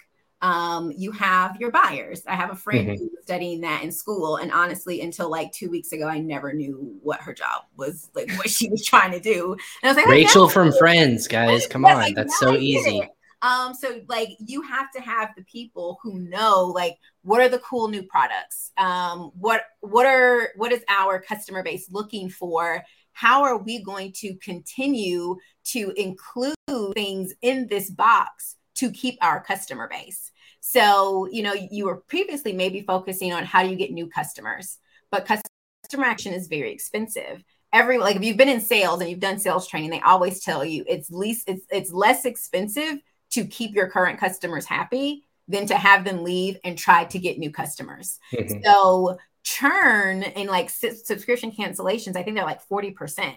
[0.42, 2.22] um, you have your buyers.
[2.28, 2.98] I have a friend mm-hmm.
[2.98, 6.52] who was studying that in school, and honestly, until like two weeks ago, I never
[6.52, 9.54] knew what her job was, like what she was trying to do.
[9.54, 13.02] And I was like, Rachel from Friends, guys, come on, like, that's so easy.
[13.44, 17.60] Um, so like you have to have the people who know like what are the
[17.60, 18.72] cool new products?
[18.78, 22.84] Um, what what are what is our customer base looking for?
[23.14, 26.56] How are we going to continue to include
[26.94, 30.32] things in this box to keep our customer base?
[30.60, 34.78] So, you know, you were previously maybe focusing on how do you get new customers,
[35.12, 39.20] but customer action is very expensive every like if you've been in sales and you've
[39.20, 43.00] done sales training they always tell you it's least it's it's less expensive
[43.34, 47.38] to keep your current customers happy than to have them leave and try to get
[47.38, 48.20] new customers.
[48.34, 48.64] Mm-hmm.
[48.64, 53.36] So churn and like subscription cancellations, I think they're like 40%.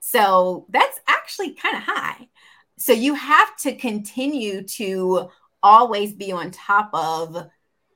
[0.00, 2.28] So that's actually kind of high.
[2.76, 5.28] So you have to continue to
[5.62, 7.46] always be on top of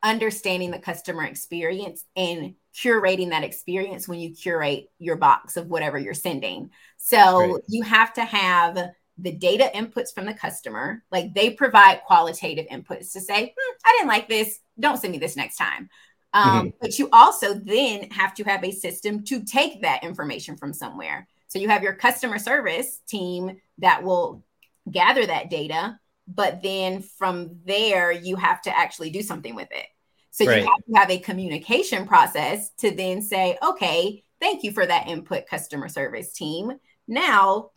[0.02, 5.98] understanding the customer experience and curating that experience when you curate your box of whatever
[5.98, 6.70] you're sending.
[6.96, 8.78] So you have to have
[9.18, 13.96] the data inputs from the customer, like they provide qualitative inputs to say, hmm, I
[13.96, 14.61] didn't like this.
[14.78, 15.90] Don't send me this next time.
[16.34, 16.68] Um, mm-hmm.
[16.80, 21.26] But you also then have to have a system to take that information from somewhere.
[21.48, 24.44] So you have your customer service team that will
[24.90, 29.86] gather that data, but then from there, you have to actually do something with it.
[30.30, 30.62] So right.
[30.62, 35.08] you have to have a communication process to then say, okay, thank you for that
[35.08, 36.72] input, customer service team.
[37.08, 37.70] Now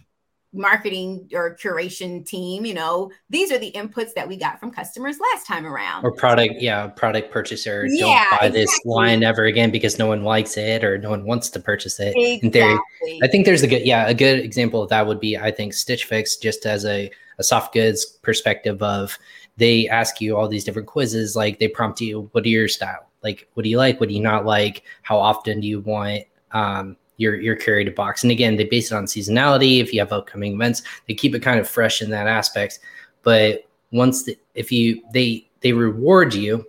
[0.53, 5.17] marketing or curation team you know these are the inputs that we got from customers
[5.33, 6.03] last time around.
[6.03, 8.61] Or product yeah product purchaser yeah, don't buy exactly.
[8.61, 11.99] this line ever again because no one likes it or no one wants to purchase
[11.99, 12.13] it.
[12.15, 12.39] Exactly.
[12.41, 12.79] in theory
[13.23, 15.73] i think there's a good yeah a good example of that would be i think
[15.73, 17.09] stitch fix just as a,
[17.39, 19.17] a soft goods perspective of
[19.57, 23.07] they ask you all these different quizzes like they prompt you what are your style?
[23.23, 23.99] Like what do you like?
[23.99, 24.83] What do you not like?
[25.03, 28.23] How often do you want um, your your curated box.
[28.23, 29.79] And again, they base it on seasonality.
[29.79, 32.79] If you have upcoming events, they keep it kind of fresh in that aspect.
[33.21, 36.65] But once the, if you they they reward you,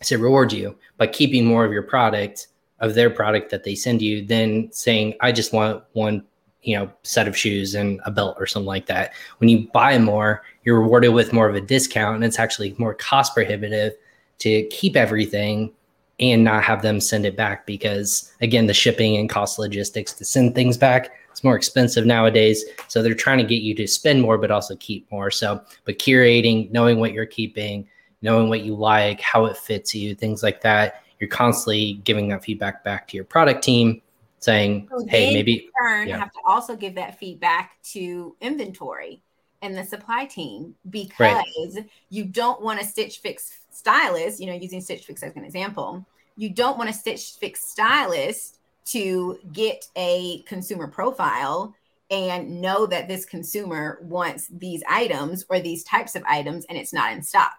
[0.00, 2.48] I say reward you by keeping more of your product
[2.80, 6.22] of their product that they send you than saying I just want one
[6.62, 9.12] you know set of shoes and a belt or something like that.
[9.38, 12.92] When you buy more, you're rewarded with more of a discount, and it's actually more
[12.92, 13.94] cost prohibitive
[14.40, 15.72] to keep everything
[16.20, 20.24] and not have them send it back because again the shipping and cost logistics to
[20.24, 24.22] send things back it's more expensive nowadays so they're trying to get you to spend
[24.22, 27.86] more but also keep more so but curating knowing what you're keeping
[28.22, 32.44] knowing what you like how it fits you things like that you're constantly giving that
[32.44, 34.00] feedback back to your product team
[34.38, 36.18] saying so hey maybe turn yeah.
[36.18, 39.20] have to also give that feedback to inventory
[39.62, 41.88] and the supply team because right.
[42.10, 46.06] you don't want to stitch fix stylist, you know, using Stitch Fix as an example,
[46.36, 51.74] you don't want a Stitch Fix stylist to get a consumer profile
[52.10, 56.92] and know that this consumer wants these items or these types of items and it's
[56.92, 57.56] not in stock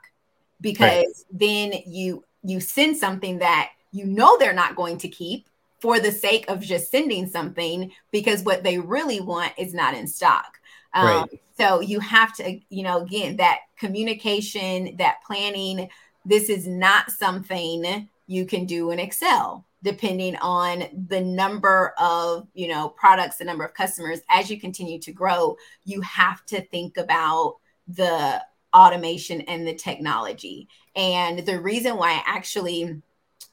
[0.62, 1.26] because right.
[1.32, 5.48] then you you send something that you know they're not going to keep
[5.80, 10.08] for the sake of just sending something because what they really want is not in
[10.08, 10.60] stock
[10.94, 11.42] um, right.
[11.58, 15.90] so you have to you know again that communication that planning
[16.26, 22.68] this is not something you can do in Excel depending on the number of you
[22.68, 24.20] know products the number of customers.
[24.30, 27.58] As you continue to grow you have to think about
[27.88, 28.42] the
[28.76, 30.68] automation and the technology.
[30.96, 33.02] And the reason why i actually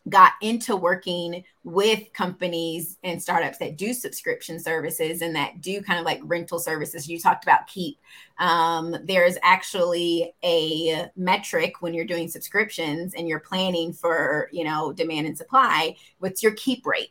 [0.08, 5.98] got into working with companies and startups that do subscription services and that do kind
[5.98, 7.08] of like rental services.
[7.08, 7.98] You talked about keep.
[8.38, 14.92] Um, there's actually a metric when you're doing subscriptions and you're planning for, you know,
[14.92, 15.96] demand and supply.
[16.18, 17.10] What's your keep rate?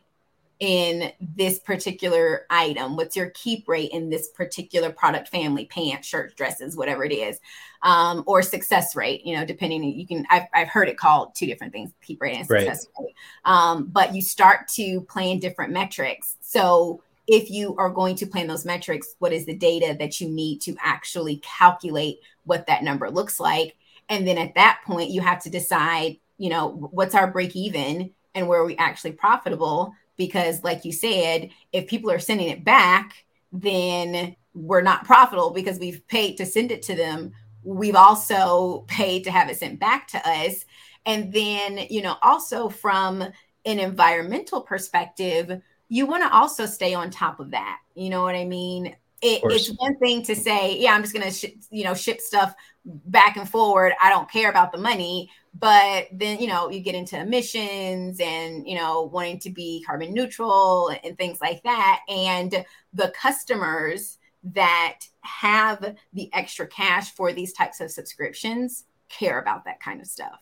[0.60, 2.94] in this particular item?
[2.94, 7.40] What's your keep rate in this particular product family, pants, shirts, dresses, whatever it is,
[7.82, 9.24] um, or success rate?
[9.24, 10.26] You know, depending, you can.
[10.30, 13.06] I've, I've heard it called two different things: keep rate and success right.
[13.06, 13.14] rate.
[13.44, 16.36] Um, but you start to plan different metrics.
[16.40, 20.28] So if you are going to plan those metrics, what is the data that you
[20.28, 23.76] need to actually calculate what that number looks like?
[24.08, 28.10] And then at that point, you have to decide, you know, what's our break even
[28.34, 32.64] and where are we actually profitable because like you said if people are sending it
[32.64, 37.32] back then we're not profitable because we've paid to send it to them
[37.64, 40.64] we've also paid to have it sent back to us.
[41.06, 43.22] And then you know also from
[43.64, 48.34] an environmental perspective you want to also stay on top of that you know what
[48.34, 48.86] i mean?
[49.20, 52.20] It, it's one thing to say yeah i'm just going to sh- you know ship
[52.20, 56.80] stuff back and forward i don't care about the money but then you know you
[56.80, 62.00] get into emissions and you know wanting to be carbon neutral and things like that.
[62.08, 69.64] And the customers that have the extra cash for these types of subscriptions care about
[69.64, 70.40] that kind of stuff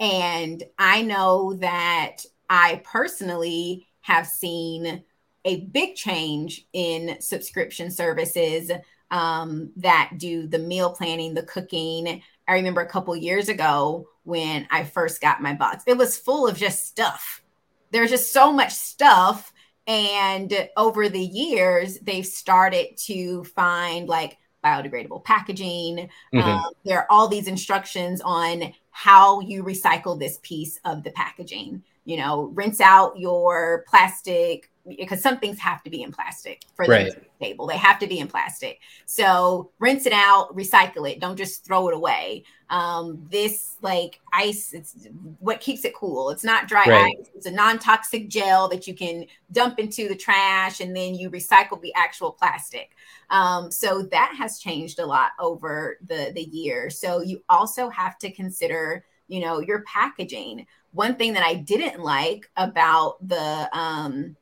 [0.00, 2.16] and i know that
[2.48, 5.02] i personally have seen
[5.44, 8.70] a big change in subscription services
[9.10, 12.22] um, that do the meal planning, the cooking.
[12.46, 16.46] I remember a couple years ago when I first got my box, it was full
[16.46, 17.42] of just stuff.
[17.90, 19.52] There's just so much stuff.
[19.88, 26.10] And over the years, they've started to find like biodegradable packaging.
[26.34, 26.38] Mm-hmm.
[26.38, 31.82] Um, there are all these instructions on how you recycle this piece of the packaging.
[32.04, 36.86] You know, rinse out your plastic because some things have to be in plastic for
[36.86, 37.12] the right.
[37.40, 37.66] table.
[37.66, 38.80] They have to be in plastic.
[39.06, 41.20] So rinse it out, recycle it.
[41.20, 42.44] Don't just throw it away.
[42.70, 45.08] Um, this like ice, it's
[45.38, 46.30] what keeps it cool.
[46.30, 47.16] It's not dry right.
[47.18, 47.30] ice.
[47.34, 51.80] It's a non-toxic gel that you can dump into the trash and then you recycle
[51.80, 52.90] the actual plastic.
[53.30, 56.90] Um, so that has changed a lot over the the year.
[56.90, 60.66] So you also have to consider, you know, your packaging.
[60.92, 64.36] One thing that I didn't like about the um,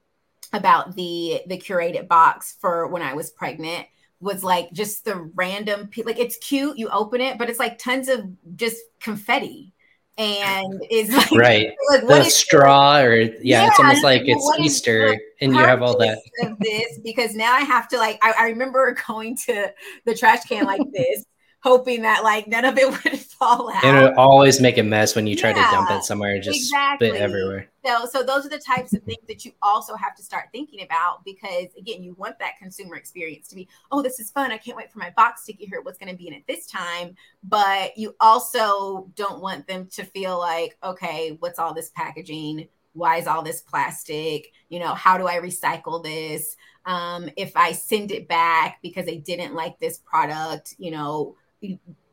[0.57, 3.86] about the the curated box for when I was pregnant
[4.20, 8.09] was like just the random like it's cute you open it but it's like tons
[8.09, 8.24] of
[8.57, 9.72] just confetti.
[10.18, 11.72] And it's like right.
[12.04, 15.98] like, the straw or yeah, yeah, it's almost like it's easter and you have all
[15.98, 16.18] that.
[16.42, 16.98] of this?
[17.04, 19.70] Because now i have to like I, I remember going to
[20.07, 21.26] the trash can like this
[21.61, 23.84] hoping that like none of it would fall out.
[23.84, 26.57] And it always make a mess when you try yeah, to dump it somewhere, just
[26.57, 27.09] exactly.
[27.09, 27.68] spit everywhere.
[27.84, 30.82] So, so those are the types of things that you also have to start thinking
[30.82, 34.50] about because again, you want that consumer experience to be, oh, this is fun.
[34.50, 35.80] I can't wait for my box to get here.
[35.80, 37.14] What's going to be in it this time?
[37.44, 42.68] But you also don't want them to feel like, okay, what's all this packaging?
[42.92, 44.52] Why is all this plastic?
[44.68, 46.57] You know, how do I recycle this?
[46.86, 51.36] Um, if I send it back because they didn't like this product, you know,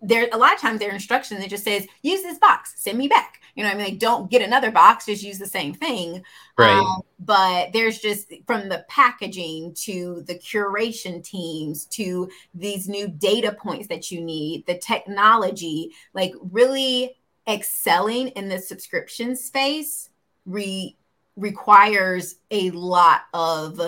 [0.01, 3.07] there a lot of times their instructions it just says use this box send me
[3.07, 3.39] back.
[3.55, 3.85] You know i mean?
[3.85, 6.23] They don't get another box just use the same thing.
[6.57, 6.71] Right.
[6.71, 13.51] Um, but there's just from the packaging to the curation teams to these new data
[13.51, 17.15] points that you need the technology like really
[17.47, 20.09] excelling in the subscription space
[20.45, 20.95] re-
[21.35, 23.79] requires a lot of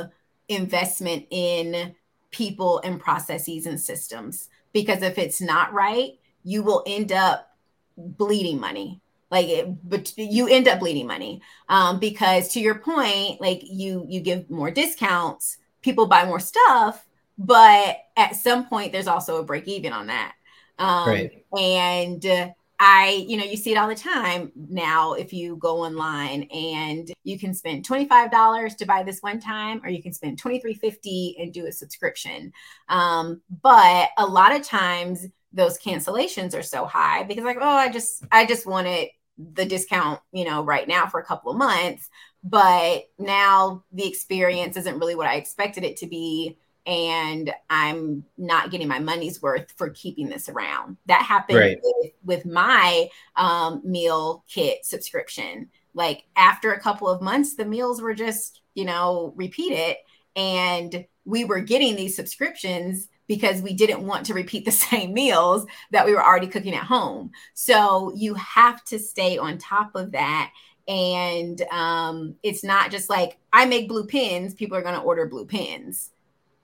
[0.50, 1.96] investment in
[2.32, 7.50] people and processes and systems because if it's not right, you will end up
[7.98, 9.02] bleeding money.
[9.32, 14.06] Like it, but you end up bleeding money um, because to your point, like you
[14.08, 17.08] you give more discounts, people buy more stuff,
[17.38, 20.34] but at some point there's also a break even on that.
[20.78, 21.46] Um, right.
[21.58, 26.44] And I, you know, you see it all the time now if you go online
[26.44, 31.42] and you can spend $25 to buy this one time or you can spend $23.50
[31.42, 32.52] and do a subscription.
[32.90, 37.90] Um, but a lot of times those cancellations are so high because like, oh, I
[37.90, 42.10] just I just wanted the discount, you know, right now for a couple of months,
[42.44, 48.70] but now the experience isn't really what I expected it to be and I'm not
[48.70, 50.98] getting my money's worth for keeping this around.
[51.08, 51.80] That happened right.
[51.82, 55.70] with, with, my um, meal kit subscription.
[55.96, 59.98] Like after a couple of months, the meals were just, you know, repeated.
[60.36, 65.66] And we were getting these subscriptions because we didn't want to repeat the same meals
[65.92, 67.32] that we were already cooking at home.
[67.56, 70.52] So you have to stay on top of that.
[70.88, 75.26] And um, it's not just like I make blue pins, people are going to order
[75.26, 76.12] blue pins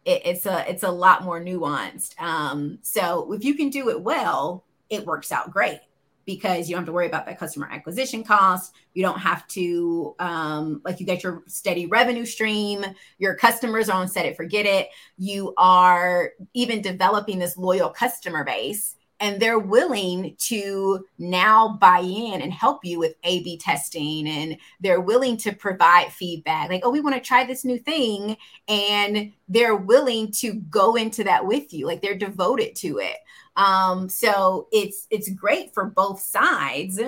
[0.05, 2.19] it, it's a it's a lot more nuanced.
[2.21, 5.79] Um, so if you can do it well, it works out great
[6.25, 8.73] because you don't have to worry about that customer acquisition cost.
[8.93, 12.85] You don't have to um, like you get your steady revenue stream.
[13.17, 14.89] Your customers are on set it, forget it.
[15.17, 22.41] You are even developing this loyal customer base and they're willing to now buy in
[22.41, 24.27] and help you with A B testing.
[24.27, 28.35] And they're willing to provide feedback like, oh, we want to try this new thing.
[28.67, 31.85] And they're willing to go into that with you.
[31.85, 33.17] Like they're devoted to it.
[33.55, 36.99] Um, so it's it's great for both sides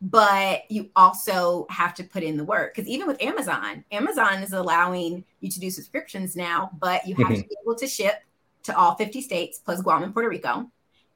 [0.00, 4.52] but you also have to put in the work because even with Amazon, Amazon is
[4.52, 7.40] allowing you to do subscriptions now, but you have mm-hmm.
[7.40, 8.22] to be able to ship
[8.64, 10.70] to all 50 states plus Guam and Puerto Rico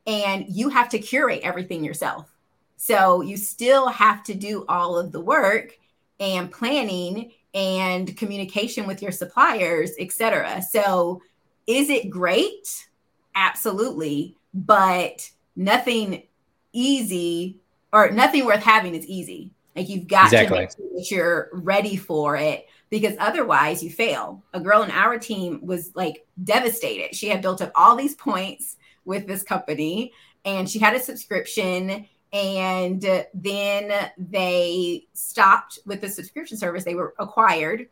[0.09, 2.34] and you have to curate everything yourself.
[2.76, 5.78] So you still have to do all of the work
[6.18, 10.62] and planning and communication with your suppliers, etc.
[10.62, 11.20] So
[11.66, 12.86] is it great?
[13.34, 16.22] Absolutely, but nothing
[16.72, 17.59] easy
[17.92, 19.50] or nothing worth having is easy.
[19.76, 20.56] Like you've got exactly.
[20.56, 24.42] to make sure that you're ready for it because otherwise you fail.
[24.54, 27.14] A girl in our team was like devastated.
[27.14, 28.78] She had built up all these points
[29.09, 30.12] with this company
[30.44, 33.00] and she had a subscription and
[33.34, 37.88] then they stopped with the subscription service they were acquired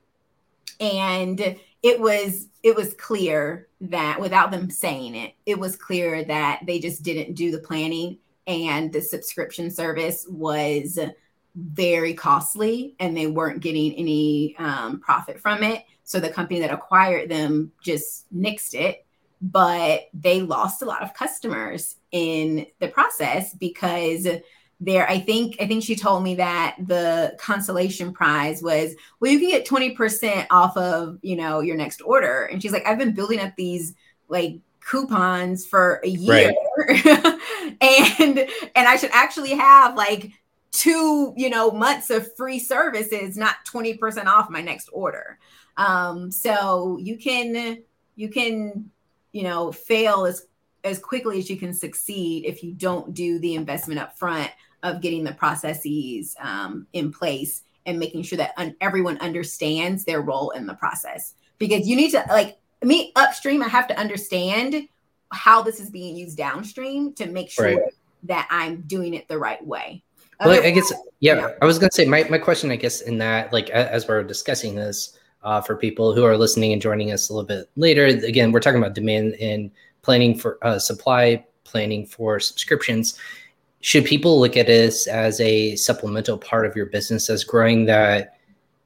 [0.78, 6.60] and it was it was clear that without them saying it it was clear that
[6.66, 10.98] they just didn't do the planning and the subscription service was
[11.56, 15.84] very costly and they weren't getting any um, profit from it.
[16.04, 19.05] So the company that acquired them just nixed it
[19.40, 24.26] but they lost a lot of customers in the process because
[24.80, 29.38] there i think i think she told me that the consolation prize was well you
[29.38, 32.44] can get 20% off of you know your next order.
[32.44, 33.94] And she's like i've been building up these
[34.28, 36.54] like coupons for a year.
[36.78, 36.94] Right.
[37.80, 40.30] and and i should actually have like
[40.72, 45.38] two you know months of free services not 20% off my next order.
[45.78, 47.82] Um so you can
[48.14, 48.90] you can
[49.36, 50.46] you know fail as
[50.82, 54.50] as quickly as you can succeed if you don't do the investment up front
[54.82, 60.22] of getting the processes um, in place and making sure that un- everyone understands their
[60.22, 61.34] role in the process.
[61.58, 64.86] Because you need to like me upstream i have to understand
[65.32, 67.78] how this is being used downstream to make sure right.
[68.22, 70.02] that i'm doing it the right way.
[70.40, 73.18] Well, i guess yeah, yeah, i was gonna say my, my question i guess in
[73.18, 75.15] that like as we're discussing this
[75.46, 78.04] uh, for people who are listening and joining us a little bit later.
[78.04, 79.70] Again we're talking about demand and
[80.02, 83.18] planning for uh, supply planning for subscriptions.
[83.80, 88.38] Should people look at this as a supplemental part of your business as growing that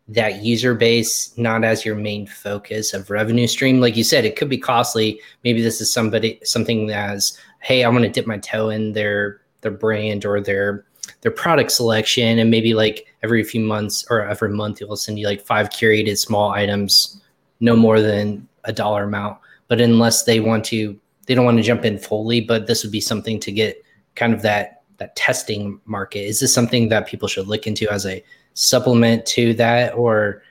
[0.08, 3.80] that user base not as your main focus of revenue stream?
[3.80, 5.20] Like you said it could be costly.
[5.44, 9.40] Maybe this is somebody something as hey i want to dip my toe in their
[9.60, 10.84] their brand or their
[11.20, 15.26] their product selection and maybe like every few months or every month you'll send you
[15.26, 17.20] like five curated small items
[17.60, 19.38] no more than a dollar amount.
[19.68, 22.92] But unless they want to they don't want to jump in fully but this would
[22.92, 23.82] be something to get
[24.14, 26.20] kind of that that testing market.
[26.20, 28.22] Is this something that people should look into as a
[28.54, 29.94] supplement to that?
[29.94, 30.42] Or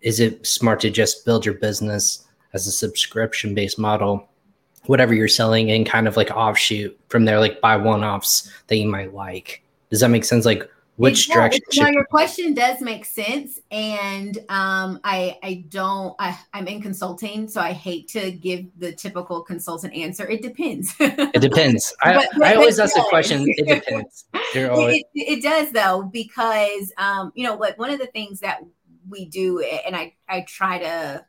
[0.00, 4.28] is it smart to just build your business as a subscription based model
[4.86, 8.76] whatever you're selling and kind of like offshoot from there like buy one offs that
[8.76, 9.62] you might like?
[9.90, 10.44] Does that make sense?
[10.44, 16.14] Like which yeah, direction no, your question does make sense and um, i i don't
[16.18, 20.26] I, i'm in consulting so i hate to give the typical consultant answer.
[20.26, 20.94] It depends.
[20.98, 21.94] It depends.
[22.02, 24.24] I, but, but, I always ask the question it depends.
[24.56, 28.60] Always- it, it, does though because um, you know like one of the things that
[29.08, 31.24] we do and i i try to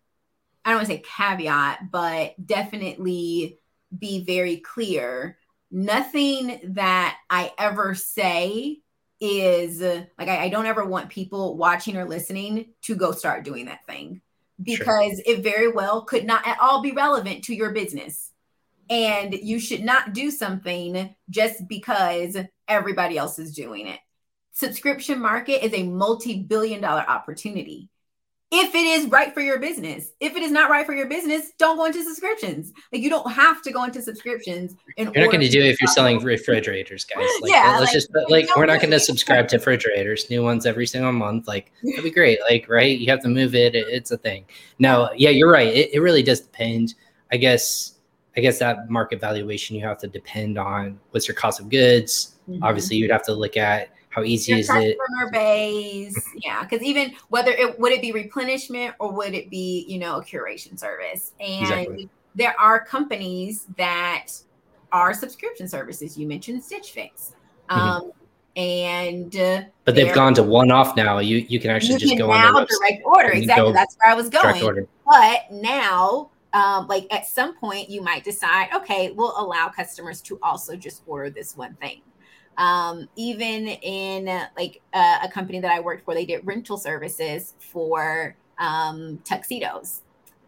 [0.63, 3.59] i don't want to say caveat but definitely
[3.97, 5.37] be very clear.
[5.71, 8.81] Nothing that i ever say
[9.25, 13.65] is like I, I, don't ever want people watching or listening to go start doing
[13.65, 14.21] that thing
[14.61, 15.35] because sure.
[15.35, 18.31] it very well could not at all be relevant to your business.
[18.89, 23.99] And you should not do something just because everybody else is doing it.
[24.51, 27.89] Subscription market is a multi billion dollar opportunity
[28.51, 30.11] if it is right for your business.
[30.19, 32.71] If it is not right for your business, don't go into subscriptions.
[32.93, 34.75] Like you don't have to go into subscriptions.
[34.97, 37.25] you're not going to do it if you're selling refrigerators, guys.
[37.41, 40.65] Like, yeah, let's like, just like we're not going to subscribe to refrigerators, new ones
[40.65, 41.47] every single month.
[41.47, 42.39] Like that'd be great.
[42.49, 43.75] Like right, you have to move it.
[43.75, 44.45] It's a thing.
[44.79, 45.67] No, yeah, you're right.
[45.67, 46.95] It, it really does depend.
[47.31, 47.93] I guess.
[48.37, 52.35] I guess that market valuation you have to depend on what's your cost of goods.
[52.49, 52.65] Mm-hmm.
[52.65, 54.97] Obviously, you'd have to look at how easy Your is it?
[54.97, 56.63] Customer base, yeah.
[56.63, 60.23] Because even whether it would it be replenishment or would it be you know a
[60.23, 62.09] curation service, and exactly.
[62.33, 64.27] there are companies that
[64.93, 66.17] are subscription services.
[66.17, 67.33] You mentioned Stitch Fix.
[67.69, 67.81] Mm-hmm.
[67.81, 68.11] Um,
[68.55, 71.19] and uh, but they've gone to one off now.
[71.19, 73.31] You you can actually you just can go now on direct order.
[73.31, 74.87] Exactly, that's where I was going.
[75.05, 80.39] But now, um, like at some point, you might decide, okay, we'll allow customers to
[80.41, 82.01] also just order this one thing.
[82.57, 84.25] Um, even in
[84.57, 90.01] like uh, a company that I worked for, they did rental services for um, tuxedos.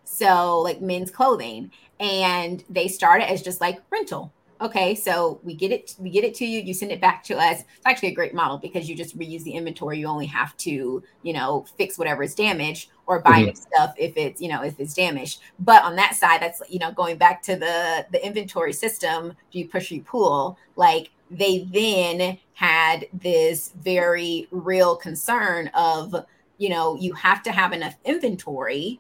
[0.03, 4.31] So like men's clothing, and they started as just like rental.
[4.59, 7.37] Okay, so we get it, we get it to you, you send it back to
[7.37, 7.59] us.
[7.59, 9.99] It's actually a great model because you just reuse the inventory.
[9.99, 13.55] You only have to, you know, fix whatever is damaged or buy mm-hmm.
[13.55, 15.41] stuff if it's, you know, if it's damaged.
[15.59, 19.59] But on that side, that's you know, going back to the the inventory system, do
[19.59, 26.15] you push you pull, like they then had this very real concern of,
[26.57, 28.99] you know, you have to have enough inventory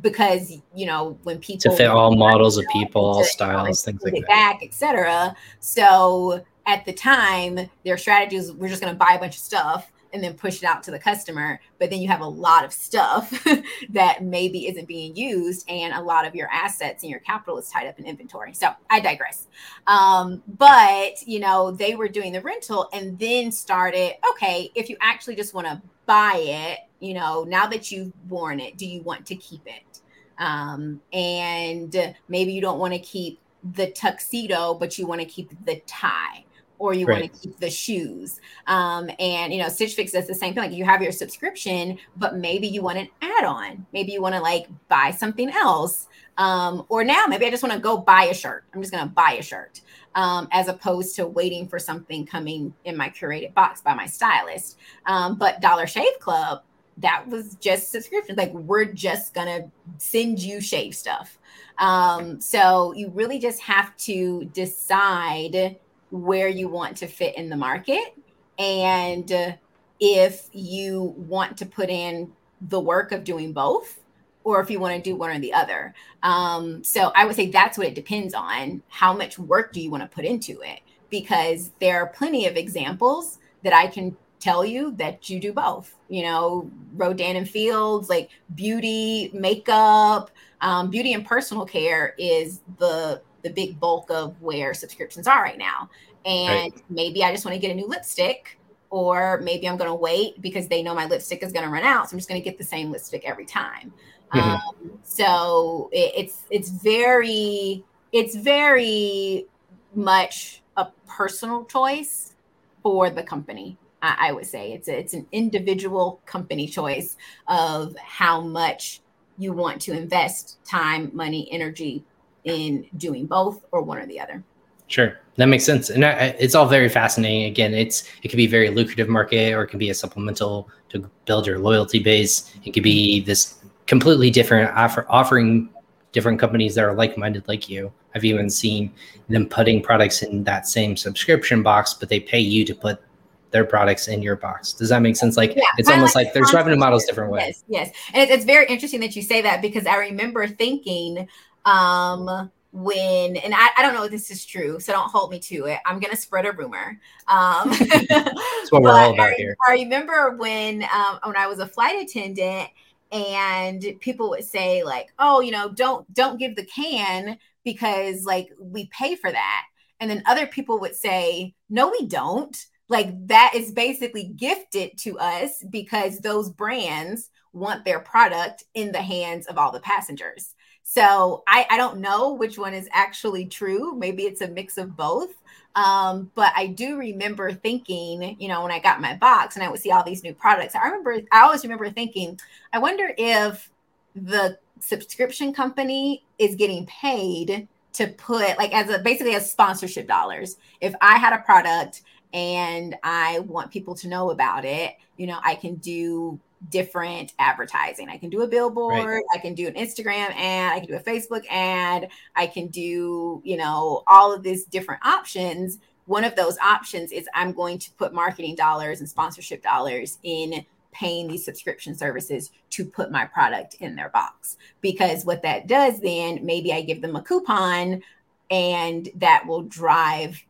[0.00, 4.24] because you know when people to fit all models of people, all styles, things like
[4.26, 5.36] that, etc.
[5.60, 9.92] So at the time, their strategies were just going to buy a bunch of stuff
[10.14, 11.60] and then push it out to the customer.
[11.78, 13.44] But then you have a lot of stuff
[13.90, 17.68] that maybe isn't being used, and a lot of your assets and your capital is
[17.68, 18.54] tied up in inventory.
[18.54, 19.48] So I digress.
[19.86, 24.96] Um, but you know, they were doing the rental and then started, okay, if you
[25.00, 29.02] actually just want to buy it, you know, now that you've worn it, do you
[29.02, 30.00] want to keep it?
[30.38, 33.40] Um, and maybe you don't want to keep
[33.72, 36.44] the tuxedo, but you want to keep the tie
[36.84, 37.20] or you right.
[37.20, 38.40] want to keep the shoes.
[38.66, 40.62] Um, and you know, Stitch Fix does the same thing.
[40.62, 43.86] Like you have your subscription, but maybe you want an add-on.
[43.92, 46.08] Maybe you want to like buy something else.
[46.36, 48.64] Um, or now maybe I just want to go buy a shirt.
[48.74, 49.80] I'm just gonna buy a shirt.
[50.14, 54.78] um, as opposed to waiting for something coming in my curated box by my stylist.
[55.06, 56.62] Um, but Dollar Shave Club,
[56.98, 58.36] that was just subscription.
[58.36, 61.38] Like we're just gonna send you shave stuff.
[61.78, 65.76] Um, so you really just have to decide
[66.14, 68.14] where you want to fit in the market
[68.56, 69.52] and uh,
[69.98, 74.00] if you want to put in the work of doing both
[74.44, 75.92] or if you want to do one or the other.
[76.22, 78.82] Um, so I would say that's what it depends on.
[78.88, 80.80] How much work do you want to put into it?
[81.10, 85.96] Because there are plenty of examples that I can tell you that you do both.
[86.08, 93.20] You know, Rodan and Fields, like beauty, makeup, um, beauty and personal care is the
[93.44, 95.88] the big bulk of where subscriptions are right now.
[96.24, 96.82] And right.
[96.88, 98.58] maybe I just want to get a new lipstick,
[98.90, 101.84] or maybe I'm going to wait because they know my lipstick is going to run
[101.84, 102.08] out.
[102.08, 103.92] So I'm just going to get the same lipstick every time.
[104.32, 104.50] Mm-hmm.
[104.50, 109.46] Um, so it, it's it's very it's very
[109.94, 112.34] much a personal choice
[112.82, 113.76] for the company.
[114.02, 117.16] I, I would say it's a, it's an individual company choice
[117.46, 119.02] of how much
[119.38, 122.02] you want to invest time, money, energy
[122.44, 124.42] in doing both or one or the other.
[124.86, 127.44] Sure, that makes sense, and I, it's all very fascinating.
[127.44, 130.68] Again, it's it could be a very lucrative market, or it can be a supplemental
[130.90, 132.54] to build your loyalty base.
[132.64, 133.54] It could be this
[133.86, 135.70] completely different offer, offering
[136.12, 137.90] different companies that are like-minded like you.
[138.14, 138.92] I've even seen
[139.28, 143.02] them putting products in that same subscription box, but they pay you to put
[143.50, 144.72] their products in your box.
[144.72, 145.36] Does that make sense?
[145.36, 147.64] Like yeah, it's almost like, like there's revenue models different ways.
[147.68, 147.96] Yes, yes.
[148.12, 151.26] And it's, it's very interesting that you say that because I remember thinking
[151.64, 155.38] um when and I, I don't know if this is true, so don't hold me
[155.38, 155.78] to it.
[155.86, 157.00] I'm gonna spread a rumor.
[157.28, 157.70] Um
[158.08, 159.56] That's what we're all about I, here.
[159.68, 162.68] I remember when um when I was a flight attendant
[163.12, 168.50] and people would say like, oh, you know, don't don't give the can because like
[168.58, 169.66] we pay for that.
[170.00, 172.56] And then other people would say, no, we don't
[172.88, 179.00] like that is basically gifted to us because those brands want their product in the
[179.00, 180.54] hands of all the passengers.
[180.84, 183.94] So I, I don't know which one is actually true.
[183.96, 185.34] Maybe it's a mix of both.
[185.74, 189.70] Um, but I do remember thinking, you know, when I got my box and I
[189.70, 192.38] would see all these new products, I remember, I always remember thinking,
[192.72, 193.70] I wonder if
[194.14, 200.58] the subscription company is getting paid to put like as a basically as sponsorship dollars.
[200.80, 205.40] If I had a product and I want people to know about it, you know,
[205.42, 206.38] I can do
[206.70, 208.08] different advertising.
[208.08, 209.22] I can do a billboard, right.
[209.34, 213.40] I can do an Instagram ad, I can do a Facebook ad, I can do,
[213.44, 215.78] you know, all of these different options.
[216.06, 220.64] One of those options is I'm going to put marketing dollars and sponsorship dollars in
[220.92, 224.56] paying these subscription services to put my product in their box.
[224.80, 228.02] Because what that does then, maybe I give them a coupon
[228.50, 230.42] and that will drive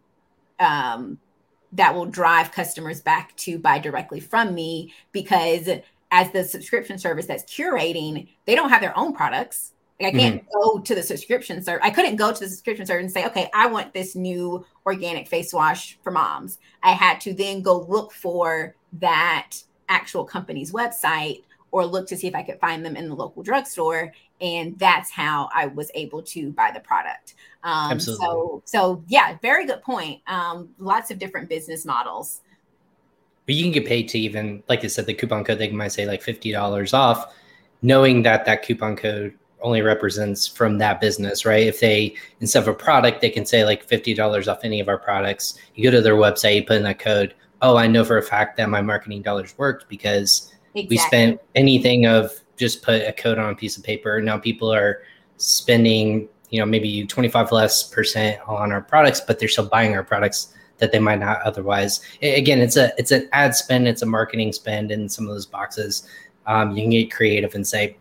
[0.61, 1.19] um,
[1.73, 5.69] that will drive customers back to buy directly from me because
[6.15, 9.73] as the subscription service that's curating, they don't have their own products.
[10.01, 10.61] Like I can't mm-hmm.
[10.63, 11.81] go to the subscription service.
[11.85, 15.27] I couldn't go to the subscription service and say, okay, I want this new organic
[15.27, 16.59] face wash for moms.
[16.85, 19.57] I had to then go look for that
[19.89, 21.43] actual company's website
[21.73, 24.13] or look to see if I could find them in the local drugstore.
[24.41, 27.35] And that's how I was able to buy the product.
[27.65, 28.25] Um, Absolutely.
[28.25, 30.21] So, so yeah, very good point.
[30.29, 32.41] Um, lots of different business models.
[33.47, 35.89] But you can get paid to even, like I said, the coupon code, they might
[35.89, 37.35] say like $50 off,
[37.83, 41.67] knowing that that coupon code only represents from that business, right?
[41.67, 44.99] If they, instead of a product, they can say like $50 off any of our
[44.99, 45.59] products.
[45.75, 47.35] You go to their website, you put in that code.
[47.63, 50.97] Oh, I know for a fact that my marketing dollars worked because Exactly.
[50.97, 54.21] We spent anything of just put a code on a piece of paper.
[54.21, 55.03] Now people are
[55.37, 60.03] spending, you know, maybe 25 less percent on our products, but they're still buying our
[60.03, 62.01] products that they might not otherwise.
[62.23, 65.47] Again, it's a it's an ad spend, it's a marketing spend in some of those
[65.47, 66.09] boxes.
[66.47, 67.97] Um, you can get creative and say,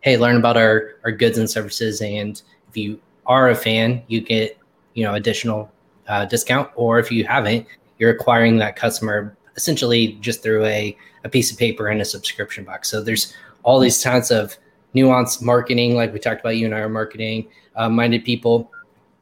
[0.00, 4.20] hey, learn about our our goods and services, and if you are a fan, you
[4.20, 4.58] get
[4.94, 5.70] you know additional
[6.08, 7.66] uh, discount, or if you haven't,
[7.98, 12.64] you're acquiring that customer essentially just through a, a piece of paper and a subscription
[12.64, 12.88] box.
[12.88, 14.56] So there's all these kinds of
[14.94, 18.70] nuanced marketing, like we talked about, you and I are marketing uh, minded people,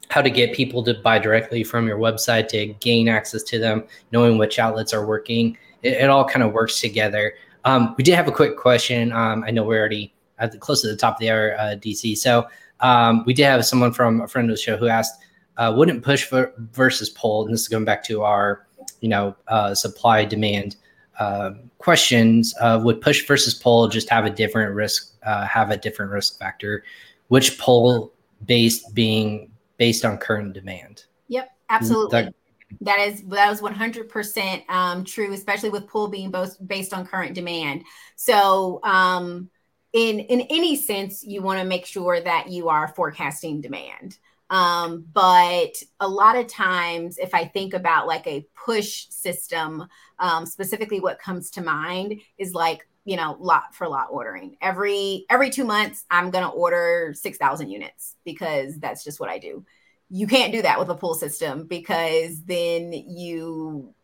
[0.08, 3.84] how to get people to buy directly from your website to gain access to them,
[4.12, 5.56] knowing which outlets are working.
[5.82, 7.34] It, it all kind of works together.
[7.64, 9.12] Um, we did have a quick question.
[9.12, 11.76] Um, I know we're already at the, close to the top of the hour, uh,
[11.76, 12.16] DC.
[12.16, 12.46] So
[12.80, 15.20] um, we did have someone from a friend of the show who asked,
[15.56, 16.30] uh, wouldn't push
[16.72, 18.66] versus pull, and this is going back to our
[19.00, 20.76] you know uh, supply demand
[21.18, 26.10] uh, questions would push versus pull just have a different risk uh, have a different
[26.10, 26.84] risk factor
[27.28, 28.12] which pull
[28.44, 32.22] based being based on current demand Yep, absolutely.
[32.22, 32.34] That,
[32.80, 37.34] that is that was 100% um, true, especially with pull being both based on current
[37.34, 37.84] demand.
[38.16, 39.50] So, um,
[39.92, 44.18] in in any sense, you want to make sure that you are forecasting demand.
[44.50, 49.86] Um, but a lot of times, if I think about like a push system,
[50.18, 54.56] um, specifically what comes to mind is like you know lot for lot ordering.
[54.60, 59.38] Every every two months i'm going to order 6000 units because that's just what i
[59.38, 59.64] do.
[60.10, 63.94] You can't do that with a pull system because then you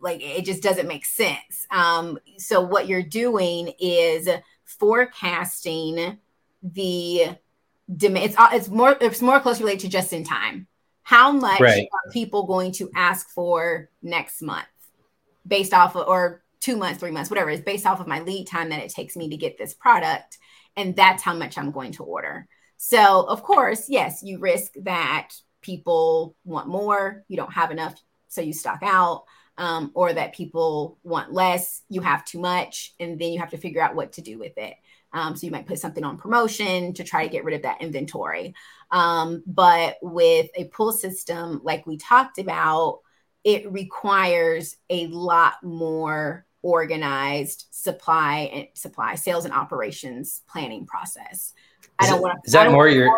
[0.00, 1.66] like it just doesn't make sense.
[1.70, 4.28] Um, so what you're doing is
[4.64, 6.18] forecasting
[6.62, 7.36] the
[7.94, 10.66] demand it's, it's more it's more closely related to just in time.
[11.04, 11.88] How much right.
[11.90, 14.66] are people going to ask for next month
[15.46, 18.46] based off of, or two months, three months, whatever, is based off of my lead
[18.46, 20.38] time that it takes me to get this product.
[20.76, 22.46] And that's how much I'm going to order.
[22.78, 27.94] So, of course, yes, you risk that people want more, you don't have enough,
[28.28, 29.24] so you stock out,
[29.58, 33.58] um, or that people want less, you have too much, and then you have to
[33.58, 34.74] figure out what to do with it.
[35.12, 37.82] Um, so, you might put something on promotion to try to get rid of that
[37.82, 38.54] inventory.
[38.90, 43.00] Um, but with a pull system, like we talked about,
[43.44, 51.52] it requires a lot more organized supply and supply sales and operations planning process.
[51.98, 52.40] I don't want to.
[52.46, 53.10] Is that more your?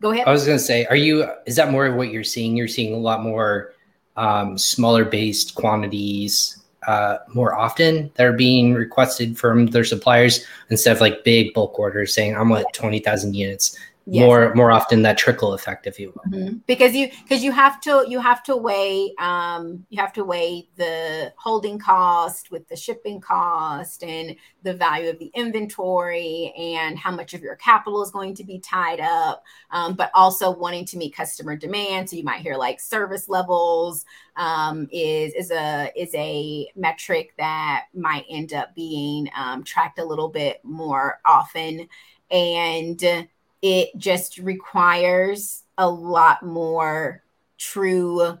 [0.00, 0.26] Go ahead.
[0.26, 1.28] I was going to say, are you?
[1.46, 2.56] Is that more of what you're seeing?
[2.56, 3.74] You're seeing a lot more
[4.16, 10.94] um, smaller based quantities uh, more often that are being requested from their suppliers instead
[10.94, 14.24] of like big bulk orders saying I'm at twenty thousand units yes.
[14.24, 16.56] more more often that trickle effect if you will mm-hmm.
[16.66, 20.68] because you because you have to you have to weigh um you have to weigh
[20.76, 27.10] the holding cost with the shipping cost and the value of the inventory and how
[27.10, 30.96] much of your capital is going to be tied up um, but also wanting to
[30.96, 34.04] meet customer demand so you might hear like service levels
[34.36, 40.04] um, is is a is a metric that might end up being um, tracked a
[40.04, 41.88] little bit more often
[42.30, 43.28] and
[43.62, 47.22] it just requires a lot more
[47.58, 48.38] true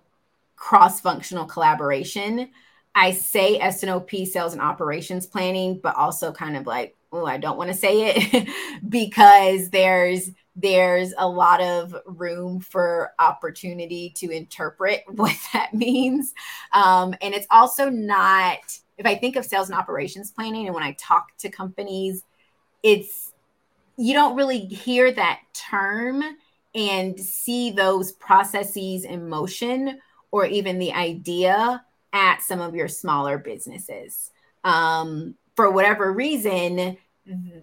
[0.56, 2.50] cross-functional collaboration.
[2.94, 7.56] I say S&OP sales and operations planning, but also kind of like, oh, I don't
[7.56, 8.48] want to say it
[8.88, 16.34] because there's there's a lot of room for opportunity to interpret what that means.
[16.72, 18.58] Um, and it's also not,
[18.98, 22.22] if I think of sales and operations planning, and when I talk to companies,
[22.82, 23.31] it's
[23.96, 26.22] you don't really hear that term
[26.74, 33.38] and see those processes in motion or even the idea at some of your smaller
[33.38, 34.30] businesses.
[34.64, 36.96] Um, for whatever reason,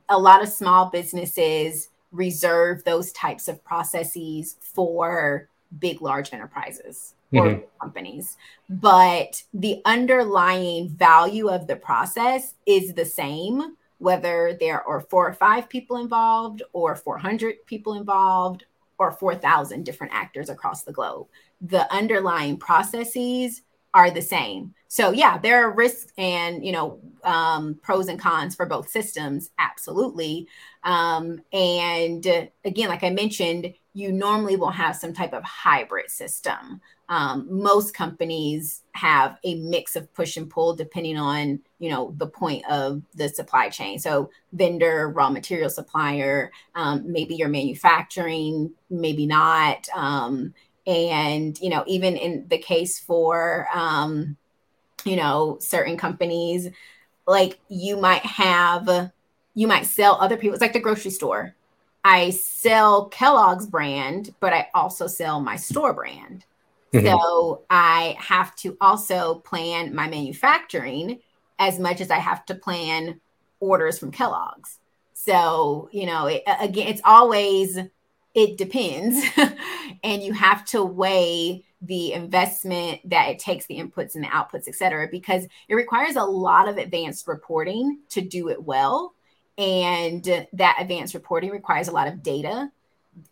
[0.08, 5.48] a lot of small businesses reserve those types of processes for
[5.80, 7.62] big, large enterprises or mm-hmm.
[7.80, 8.38] companies.
[8.70, 15.34] But the underlying value of the process is the same whether there are four or
[15.34, 18.66] five people involved, or 400 people involved,
[18.98, 21.28] or 4,000 different actors across the globe.
[21.62, 23.62] The underlying processes
[23.94, 24.74] are the same.
[24.88, 29.52] So yeah, there are risks and you know um, pros and cons for both systems,
[29.60, 30.48] absolutely.
[30.84, 32.26] Um, and
[32.66, 36.80] again, like I mentioned, you normally will have some type of hybrid system.
[37.10, 42.28] Um, most companies have a mix of push and pull depending on you know the
[42.28, 44.00] point of the supply chain.
[44.00, 49.88] So vendor raw material supplier um, maybe you're manufacturing maybe not.
[49.96, 50.54] Um,
[50.90, 54.38] and you know even in the case for um,
[55.06, 56.70] you know certain companies
[57.28, 59.12] like you might have
[59.54, 61.56] you might sell other people it's like the grocery store
[62.04, 66.46] i sell kellogg's brand but i also sell my store brand
[66.94, 67.06] Mm-hmm.
[67.06, 71.20] So I have to also plan my manufacturing
[71.60, 73.20] as much as I have to plan
[73.60, 74.80] orders from Kellogg's.
[75.14, 77.78] So, you know, it, again, it's always,
[78.34, 79.24] it depends.
[80.04, 84.68] and you have to weigh the investment that it takes, the inputs and the outputs,
[84.68, 89.14] et cetera, because it requires a lot of advanced reporting to do it well.
[89.60, 92.72] And that advanced reporting requires a lot of data.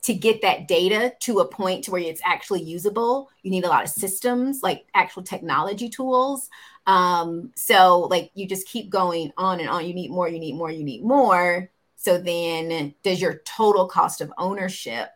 [0.03, 3.69] To get that data to a point to where it's actually usable you need a
[3.69, 6.49] lot of systems like actual technology tools.
[6.87, 9.85] Um, so like you just keep going on and on.
[9.85, 11.69] You need more you need more you need more.
[11.95, 15.09] So then does your total cost of ownership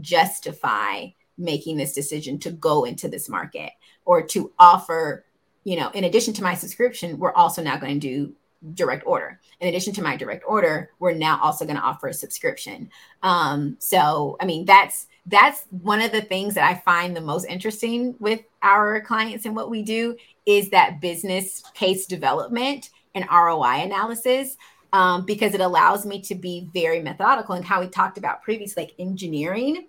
[0.00, 3.72] justify making this decision to go into this market
[4.04, 5.24] or to offer
[5.64, 8.34] you know in addition to my subscription we're also now going to do
[8.74, 9.40] direct order.
[9.60, 12.90] In addition to my direct order, we're now also going to offer a subscription.
[13.22, 17.44] Um, so, I mean, that's that's one of the things that I find the most
[17.44, 23.82] interesting with our clients and what we do is that business case development and ROI
[23.82, 24.56] analysis.
[24.94, 28.82] Um, because it allows me to be very methodical and how we talked about previously,
[28.82, 29.86] like engineering.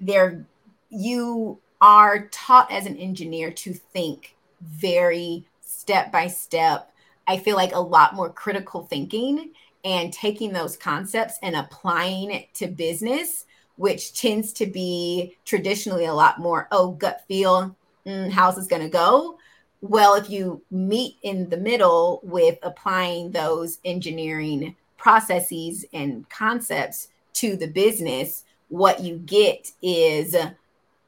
[0.00, 0.46] There,
[0.88, 6.92] you are taught as an engineer to think very step by step.
[7.30, 9.52] I feel like a lot more critical thinking
[9.84, 16.12] and taking those concepts and applying it to business, which tends to be traditionally a
[16.12, 19.38] lot more, oh, gut feel, mm, how's this going to go?
[19.80, 27.54] Well, if you meet in the middle with applying those engineering processes and concepts to
[27.54, 30.34] the business, what you get is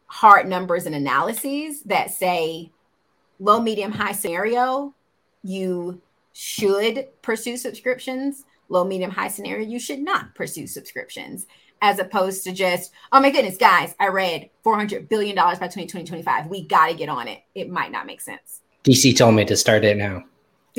[0.07, 2.71] hard numbers and analyses that say
[3.41, 4.95] low, medium, high scenario,
[5.43, 6.01] you
[6.33, 8.45] should pursue subscriptions.
[8.69, 11.47] Low, medium, high scenario, you should not pursue subscriptions,
[11.83, 16.67] as opposed to just, oh my goodness, guys, I read $400 billion by 2020, We
[16.67, 17.41] got to get on it.
[17.55, 18.63] It might not make sense.
[18.85, 20.25] DC told me to start it now.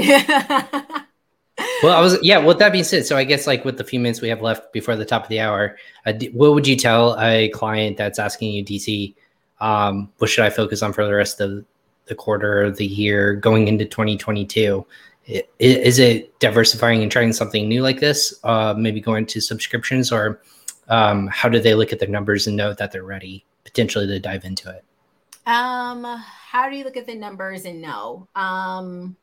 [1.83, 3.99] well, I was, yeah, with that being said, so I guess like with the few
[3.99, 7.19] minutes we have left before the top of the hour, uh, what would you tell
[7.19, 9.13] a client that's asking you, DC,
[9.59, 11.63] um, what should I focus on for the rest of
[12.05, 14.85] the quarter the year going into 2022?
[15.25, 18.33] Is it diversifying and trying something new like this?
[18.43, 20.41] Uh, maybe going to subscriptions, or
[20.89, 24.19] um, how do they look at their numbers and know that they're ready potentially to
[24.19, 24.83] dive into it?
[25.45, 28.27] Um, how do you look at the numbers and know?
[28.35, 29.15] Um,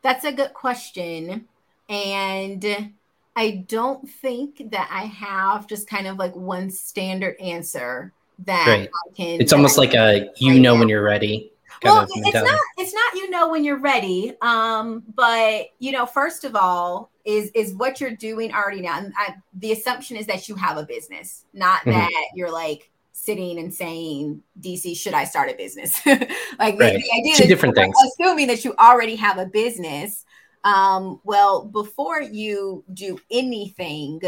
[0.00, 1.46] that's a good question,
[1.88, 2.92] and
[3.36, 8.12] I don't think that I have just kind of like one standard answer
[8.46, 8.68] that.
[8.68, 9.40] I can.
[9.40, 11.51] It's almost like a you know when you're ready.
[11.82, 12.60] Well, it's not.
[12.78, 14.34] It's not you know when you're ready.
[14.40, 18.98] Um, but you know, first of all, is is what you're doing already now.
[18.98, 21.92] And I, the assumption is that you have a business, not mm-hmm.
[21.92, 26.04] that you're like sitting and saying, DC, should I start a business?
[26.06, 26.78] like right.
[26.78, 27.94] the, the, idea Two different things.
[28.06, 30.24] Assuming that you already have a business.
[30.64, 34.20] Um, well, before you do anything,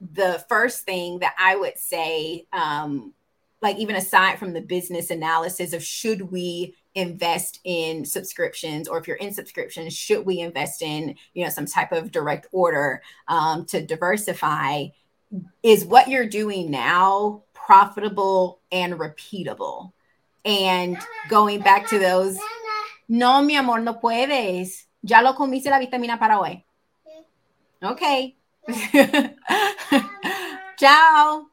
[0.00, 3.14] the first thing that I would say um,
[3.62, 9.06] like even aside from the business analysis of should we invest in subscriptions or if
[9.06, 13.64] you're in subscriptions should we invest in you know some type of direct order um,
[13.66, 14.86] to diversify?
[15.62, 19.92] Is what you're doing now profitable and repeatable?
[20.44, 20.96] And
[21.28, 22.38] going back to those
[23.08, 24.86] no mi amor no puedes.
[25.02, 26.64] Ya lo comiste la vitamina para hoy.
[27.82, 28.36] Okay.
[30.78, 31.46] Ciao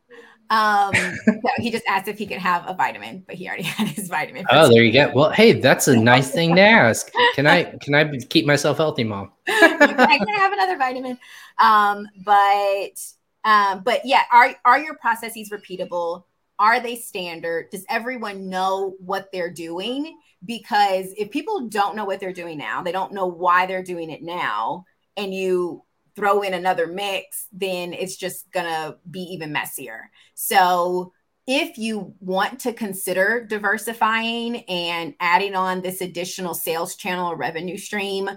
[0.54, 3.88] um, so he just asked if he could have a vitamin, but he already had
[3.88, 4.46] his vitamin.
[4.52, 5.12] Oh, there you go.
[5.14, 7.12] Well, hey, that's a nice thing to ask.
[7.34, 9.32] Can I can I keep myself healthy, mom?
[9.48, 11.18] I can have another vitamin.
[11.58, 13.04] Um, but
[13.44, 16.26] um, but yeah, are are your processes repeatable?
[16.60, 17.72] Are they standard?
[17.72, 20.16] Does everyone know what they're doing?
[20.46, 24.12] Because if people don't know what they're doing now, they don't know why they're doing
[24.12, 24.86] it now,
[25.18, 25.84] and you
[26.16, 30.10] throw in another mix, then it's just gonna be even messier.
[30.36, 31.14] So
[31.46, 37.78] if you want to consider diversifying and adding on this additional sales channel or revenue
[37.78, 38.30] stream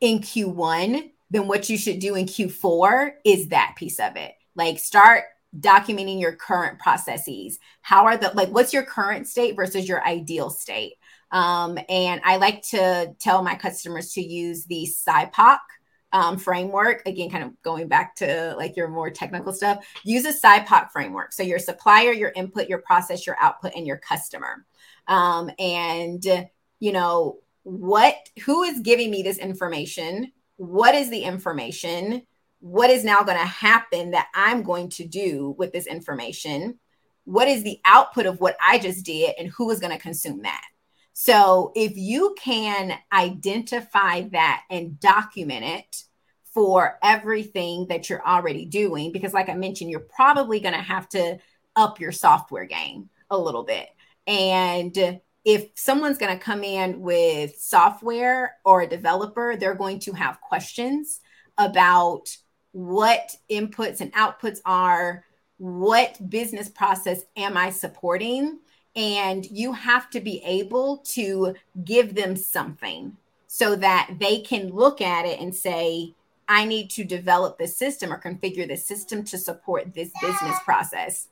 [0.00, 4.34] in Q1, then what you should do in Q4 is that piece of it.
[4.54, 5.24] Like start
[5.58, 7.58] documenting your current processes.
[7.82, 10.94] How are the like what's your current state versus your ideal state?
[11.30, 15.58] Um, and I like to tell my customers to use the SIPOC
[16.12, 20.32] um, framework, again, kind of going back to like your more technical stuff, use a
[20.32, 21.32] SIPOC framework.
[21.32, 24.64] So your supplier, your input, your process, your output, and your customer.
[25.06, 26.24] Um, and,
[26.80, 30.32] you know, what, who is giving me this information?
[30.56, 32.22] What is the information?
[32.60, 36.78] What is now going to happen that I'm going to do with this information?
[37.24, 40.42] What is the output of what I just did and who is going to consume
[40.42, 40.64] that?
[41.20, 46.04] So if you can identify that and document it
[46.54, 51.08] for everything that you're already doing, because like I mentioned, you're probably going to have
[51.08, 51.38] to
[51.74, 53.88] up your software game a little bit.
[54.28, 60.12] And if someone's going to come in with software or a developer, they're going to
[60.12, 61.18] have questions
[61.58, 62.28] about
[62.70, 65.24] what inputs and outputs are,
[65.56, 68.60] what business process am I supporting?
[68.98, 75.00] And you have to be able to give them something so that they can look
[75.00, 76.12] at it and say
[76.48, 81.28] i need to develop this system or configure this system to support this business process.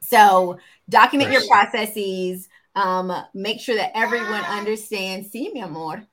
[0.00, 6.06] So document your processes um, make sure that everyone understands see mi amor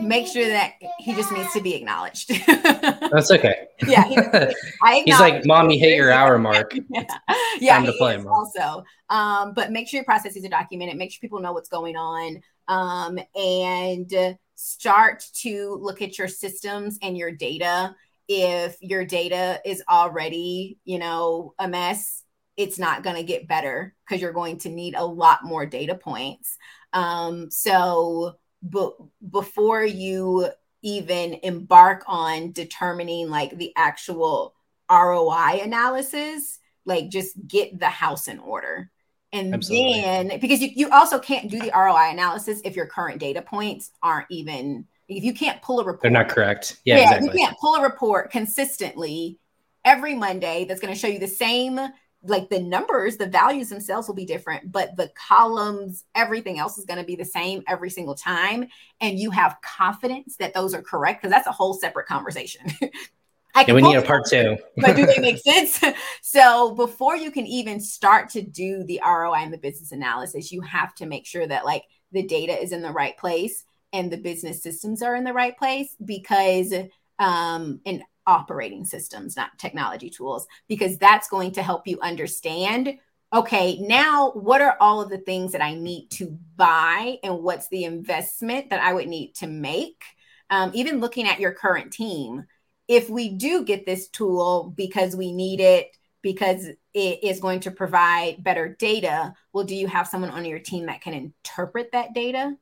[0.00, 2.30] make sure that he just needs to be acknowledged.
[2.46, 3.66] That's okay.
[3.86, 7.04] yeah, he, he's like, "Mom, you hit your hour mark." yeah,
[7.60, 8.16] yeah time to play.
[8.16, 8.28] Mom.
[8.28, 10.96] Also, um, but make sure your processes are documented.
[10.96, 16.98] Make sure people know what's going on, um, and start to look at your systems
[17.02, 17.94] and your data.
[18.28, 22.24] If your data is already, you know, a mess,
[22.58, 25.94] it's not going to get better because you're going to need a lot more data
[25.94, 26.58] points.
[26.92, 28.96] Um, so but
[29.30, 30.48] before you
[30.82, 34.54] even embark on determining like the actual
[34.90, 38.90] ROI analysis, like just get the house in order.
[39.32, 40.00] And Absolutely.
[40.00, 43.90] then because you, you also can't do the ROI analysis if your current data points
[44.02, 46.02] aren't even if you can't pull a report.
[46.02, 46.80] They're not correct.
[46.84, 47.28] Yeah, yeah exactly.
[47.28, 49.38] you can't pull a report consistently
[49.84, 51.78] every Monday that's going to show you the same
[52.22, 56.84] like the numbers, the values themselves will be different, but the columns, everything else is
[56.84, 58.66] going to be the same every single time.
[59.00, 62.62] And you have confidence that those are correct because that's a whole separate conversation.
[63.54, 64.56] I yeah, we need a part two.
[64.76, 65.82] but do they make sense?
[66.22, 70.60] so before you can even start to do the ROI and the business analysis, you
[70.62, 74.18] have to make sure that like the data is in the right place and the
[74.18, 76.72] business systems are in the right place because
[77.18, 82.98] um and operating systems, not technology tools, because that's going to help you understand
[83.32, 87.68] okay, now what are all of the things that I need to buy and what's
[87.68, 90.02] the investment that I would need to make?
[90.50, 92.44] Um, even looking at your current team,
[92.86, 97.70] if we do get this tool because we need it, because it is going to
[97.70, 102.14] provide better data, well, do you have someone on your team that can interpret that
[102.14, 102.56] data?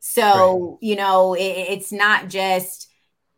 [0.00, 0.78] So, right.
[0.88, 2.89] you know, it, it's not just,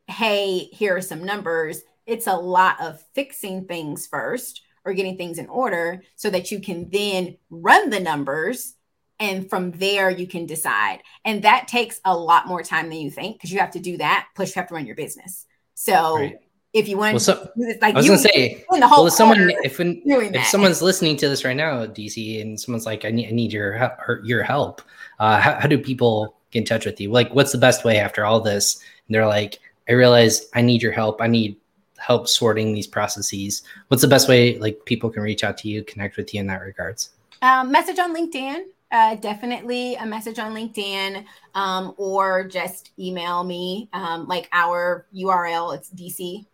[0.08, 1.82] hey, here are some numbers.
[2.06, 6.60] It's a lot of fixing things first or getting things in order so that you
[6.60, 8.74] can then run the numbers
[9.20, 11.00] and from there you can decide.
[11.24, 13.96] And that takes a lot more time than you think because you have to do
[13.98, 14.28] that.
[14.34, 15.46] Plus, you have to run your business.
[15.74, 16.38] So right.
[16.72, 19.12] if you want, well, so, like I was you, gonna say, the whole well, if
[19.12, 23.10] someone if when, if someone's listening to this right now, DC, and someone's like, I
[23.10, 24.82] need I need your your help.
[25.20, 27.10] Uh, how, how do people get in touch with you?
[27.10, 28.82] Like, what's the best way after all this?
[29.06, 31.20] And they're like, I realize I need your help.
[31.20, 31.56] I need
[31.98, 33.62] help sorting these processes.
[33.88, 36.46] What's the best way like people can reach out to you, connect with you in
[36.48, 37.10] that regards?
[37.42, 38.64] Um, message on LinkedIn.
[38.90, 41.24] Uh, definitely a message on LinkedIn
[41.54, 43.88] um, or just email me.
[43.92, 46.44] Um, like our URL, it's dc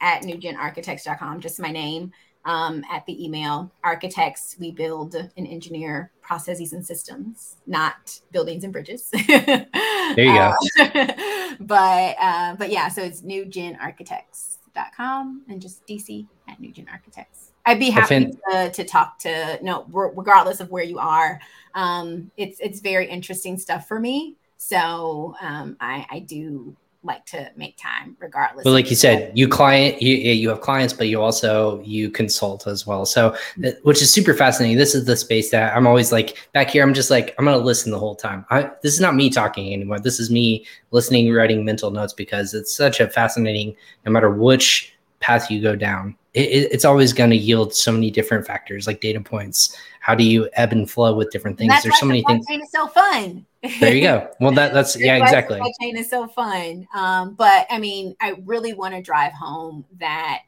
[0.00, 2.12] at newgenarchitects.com, just my name
[2.48, 3.70] um, at the email.
[3.84, 9.10] Architects, we build and engineer processes and systems, not buildings and bridges.
[9.28, 9.68] there
[10.16, 10.52] you go.
[10.80, 11.12] Uh,
[11.60, 17.52] but uh, but yeah, so it's newgenarchitects.com and just DC at Newgen Architects.
[17.66, 21.38] I'd be happy to, to, talk to no regardless of where you are.
[21.74, 24.36] Um, it's it's very interesting stuff for me.
[24.56, 28.64] So um, I, I do like to make time regardless.
[28.64, 32.66] Well, like you said, you client, you, you have clients, but you also, you consult
[32.66, 33.06] as well.
[33.06, 34.76] So, uh, which is super fascinating.
[34.76, 36.82] This is the space that I'm always like back here.
[36.82, 38.44] I'm just like, I'm going to listen the whole time.
[38.50, 40.00] I, this is not me talking anymore.
[40.00, 44.92] This is me listening, writing mental notes because it's such a fascinating, no matter which
[45.20, 49.00] path you go down, it, it's always going to yield so many different factors like
[49.00, 49.76] data points.
[50.00, 51.74] How do you ebb and flow with different things?
[51.82, 52.46] There's so many things.
[52.48, 53.46] It's so fun
[53.80, 54.30] there you go.
[54.40, 55.56] Well, that that's yeah, exactly.
[55.56, 56.86] Supply chain is so fun.
[56.94, 60.44] Um, but I mean, I really want to drive home that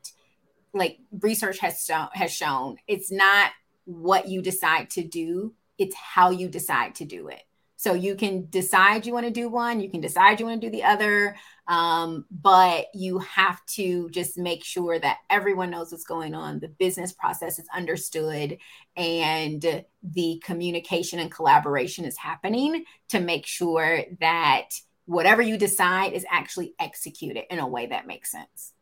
[0.73, 3.51] like research has shown has shown it's not
[3.85, 7.43] what you decide to do, it's how you decide to do it.
[7.81, 10.67] So you can decide you want to do one, you can decide you want to
[10.67, 11.35] do the other,
[11.67, 16.69] um, but you have to just make sure that everyone knows what's going on, the
[16.69, 18.59] business process is understood,
[18.97, 24.67] and the communication and collaboration is happening to make sure that
[25.07, 28.75] whatever you decide is actually executed in a way that makes sense.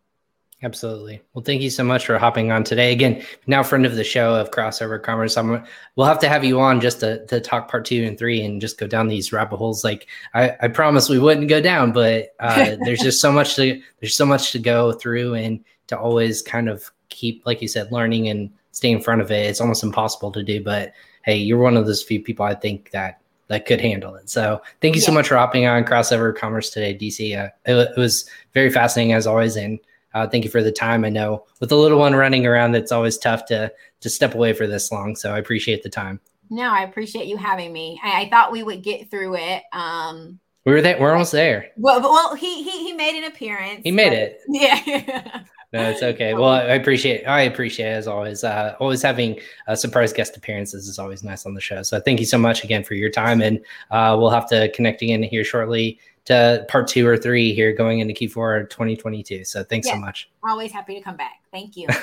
[0.61, 1.23] Absolutely.
[1.33, 2.93] Well, thank you so much for hopping on today.
[2.93, 5.37] Again, now friend of the show of Crossover Commerce.
[5.37, 8.43] I'm, we'll have to have you on just to, to talk part two and three
[8.43, 9.85] and just go down these rabbit holes.
[9.85, 13.81] Like I, I promise we wouldn't go down, but uh, there's just so much to
[14.01, 17.93] there's so much to go through and to always kind of keep, like you said,
[17.93, 19.47] learning and stay in front of it.
[19.47, 20.93] It's almost impossible to do, but
[21.23, 24.29] hey, you're one of those few people I think that that could handle it.
[24.29, 25.07] So thank you yeah.
[25.07, 27.39] so much for hopping on Crossover Commerce today, DC.
[27.39, 29.79] Uh, it, it was very fascinating as always, and
[30.15, 31.05] uh, thank you for the time.
[31.05, 34.53] I know with the little one running around, it's always tough to to step away
[34.53, 35.17] for this long.
[35.17, 36.21] So I appreciate the time.
[36.51, 38.01] No, I appreciate you having me.
[38.03, 39.63] I, I thought we would get through it.
[39.73, 41.01] Um, we were there.
[41.01, 41.71] We're almost there.
[41.77, 43.81] Well, well, he he he made an appearance.
[43.85, 44.41] He made it.
[44.49, 45.43] Yeah.
[45.73, 46.35] no, it's okay.
[46.35, 48.45] Well, I appreciate I appreciate it as always.
[48.45, 51.83] Uh, always having uh, surprise guest appearances is always nice on the show.
[51.83, 55.03] So thank you so much again for your time, and uh, we'll have to connect
[55.03, 55.99] again here shortly
[56.29, 59.45] to part two or three here going into Q4 2022.
[59.45, 60.29] So thanks yes, so much.
[60.47, 61.41] Always happy to come back.
[61.51, 61.87] Thank you.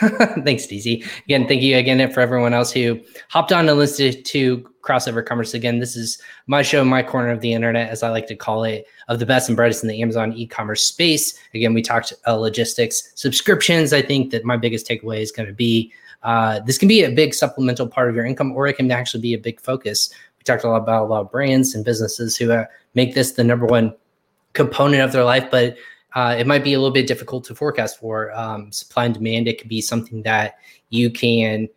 [0.44, 1.06] thanks, DC.
[1.26, 3.00] Again, thank you again for everyone else who
[3.30, 5.54] hopped on and listened to Crossover Commerce.
[5.54, 8.64] Again, this is my show, my corner of the internet, as I like to call
[8.64, 11.38] it, of the best and brightest in the Amazon e-commerce space.
[11.54, 13.94] Again, we talked uh, logistics, subscriptions.
[13.94, 17.12] I think that my biggest takeaway is going to be uh, this can be a
[17.12, 20.10] big supplemental part of your income, or it can actually be a big focus.
[20.40, 22.66] We talked a lot about a lot of brands and businesses who uh,
[22.96, 23.94] make this the number one
[24.56, 25.78] component of their life, but
[26.16, 29.48] uh, it might be a little bit difficult to forecast for um, supply and demand.
[29.48, 30.56] It could be something that
[30.90, 31.68] you can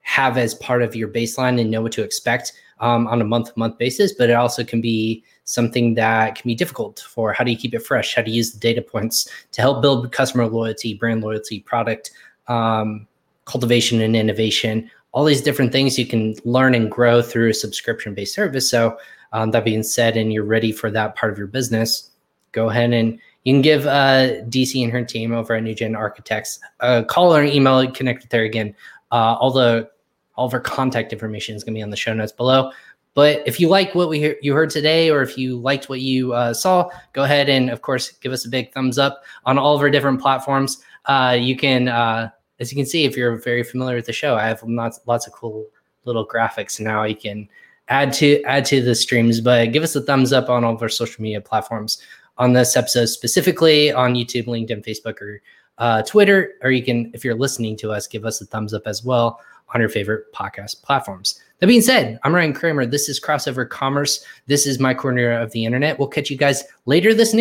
[0.00, 3.52] have as part of your baseline and know what to expect um, on a month
[3.52, 7.44] to month basis, but it also can be something that can be difficult for how
[7.44, 8.14] do you keep it fresh?
[8.14, 12.10] How do you use the data points to help build customer loyalty, brand loyalty, product
[12.48, 13.06] um,
[13.44, 14.90] cultivation and innovation?
[15.12, 18.68] All these different things you can learn and grow through a subscription based service.
[18.68, 18.98] So,
[19.34, 22.10] um, that being said, and you're ready for that part of your business,
[22.52, 25.96] go ahead and you can give uh, DC and her team over at New Gen
[25.96, 28.74] Architects a call or an email, connect with again.
[29.10, 29.90] Uh, all the
[30.36, 32.70] all of her contact information is going to be on the show notes below.
[33.14, 36.00] But if you like what we hear, you heard today, or if you liked what
[36.00, 39.58] you uh, saw, go ahead and, of course, give us a big thumbs up on
[39.58, 40.82] all of our different platforms.
[41.04, 44.36] Uh, you can, uh, as you can see, if you're very familiar with the show,
[44.36, 45.66] I have lots, lots of cool
[46.04, 47.02] little graphics now.
[47.02, 47.48] You can
[47.88, 50.80] add to add to the streams, but give us a thumbs up on all of
[50.80, 51.98] our social media platforms
[52.42, 55.40] on this episode specifically on YouTube, LinkedIn, Facebook, or
[55.78, 56.54] uh, Twitter.
[56.62, 59.38] Or you can, if you're listening to us, give us a thumbs up as well
[59.72, 61.40] on your favorite podcast platforms.
[61.60, 62.84] That being said, I'm Ryan Kramer.
[62.84, 64.26] This is Crossover Commerce.
[64.48, 66.00] This is my corner of the internet.
[66.00, 67.32] We'll catch you guys later this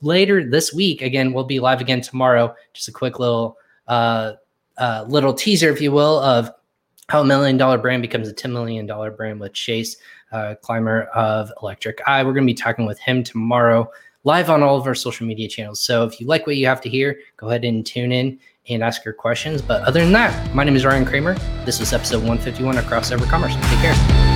[0.00, 1.02] later this week.
[1.02, 2.54] Again, we'll be live again tomorrow.
[2.72, 4.34] Just a quick little uh,
[4.78, 6.52] uh, little teaser, if you will, of
[7.08, 8.86] how a million dollar brand becomes a $10 million
[9.16, 9.96] brand with Chase,
[10.30, 12.22] uh, Clymer of Electric Eye.
[12.22, 13.90] We're going to be talking with him tomorrow
[14.26, 15.80] live on all of our social media channels.
[15.80, 18.82] So if you like what you have to hear, go ahead and tune in and
[18.82, 19.62] ask your questions.
[19.62, 21.34] But other than that, my name is Ryan Kramer.
[21.64, 23.54] This was episode 151 of Crossover Commerce.
[23.54, 24.35] Take care.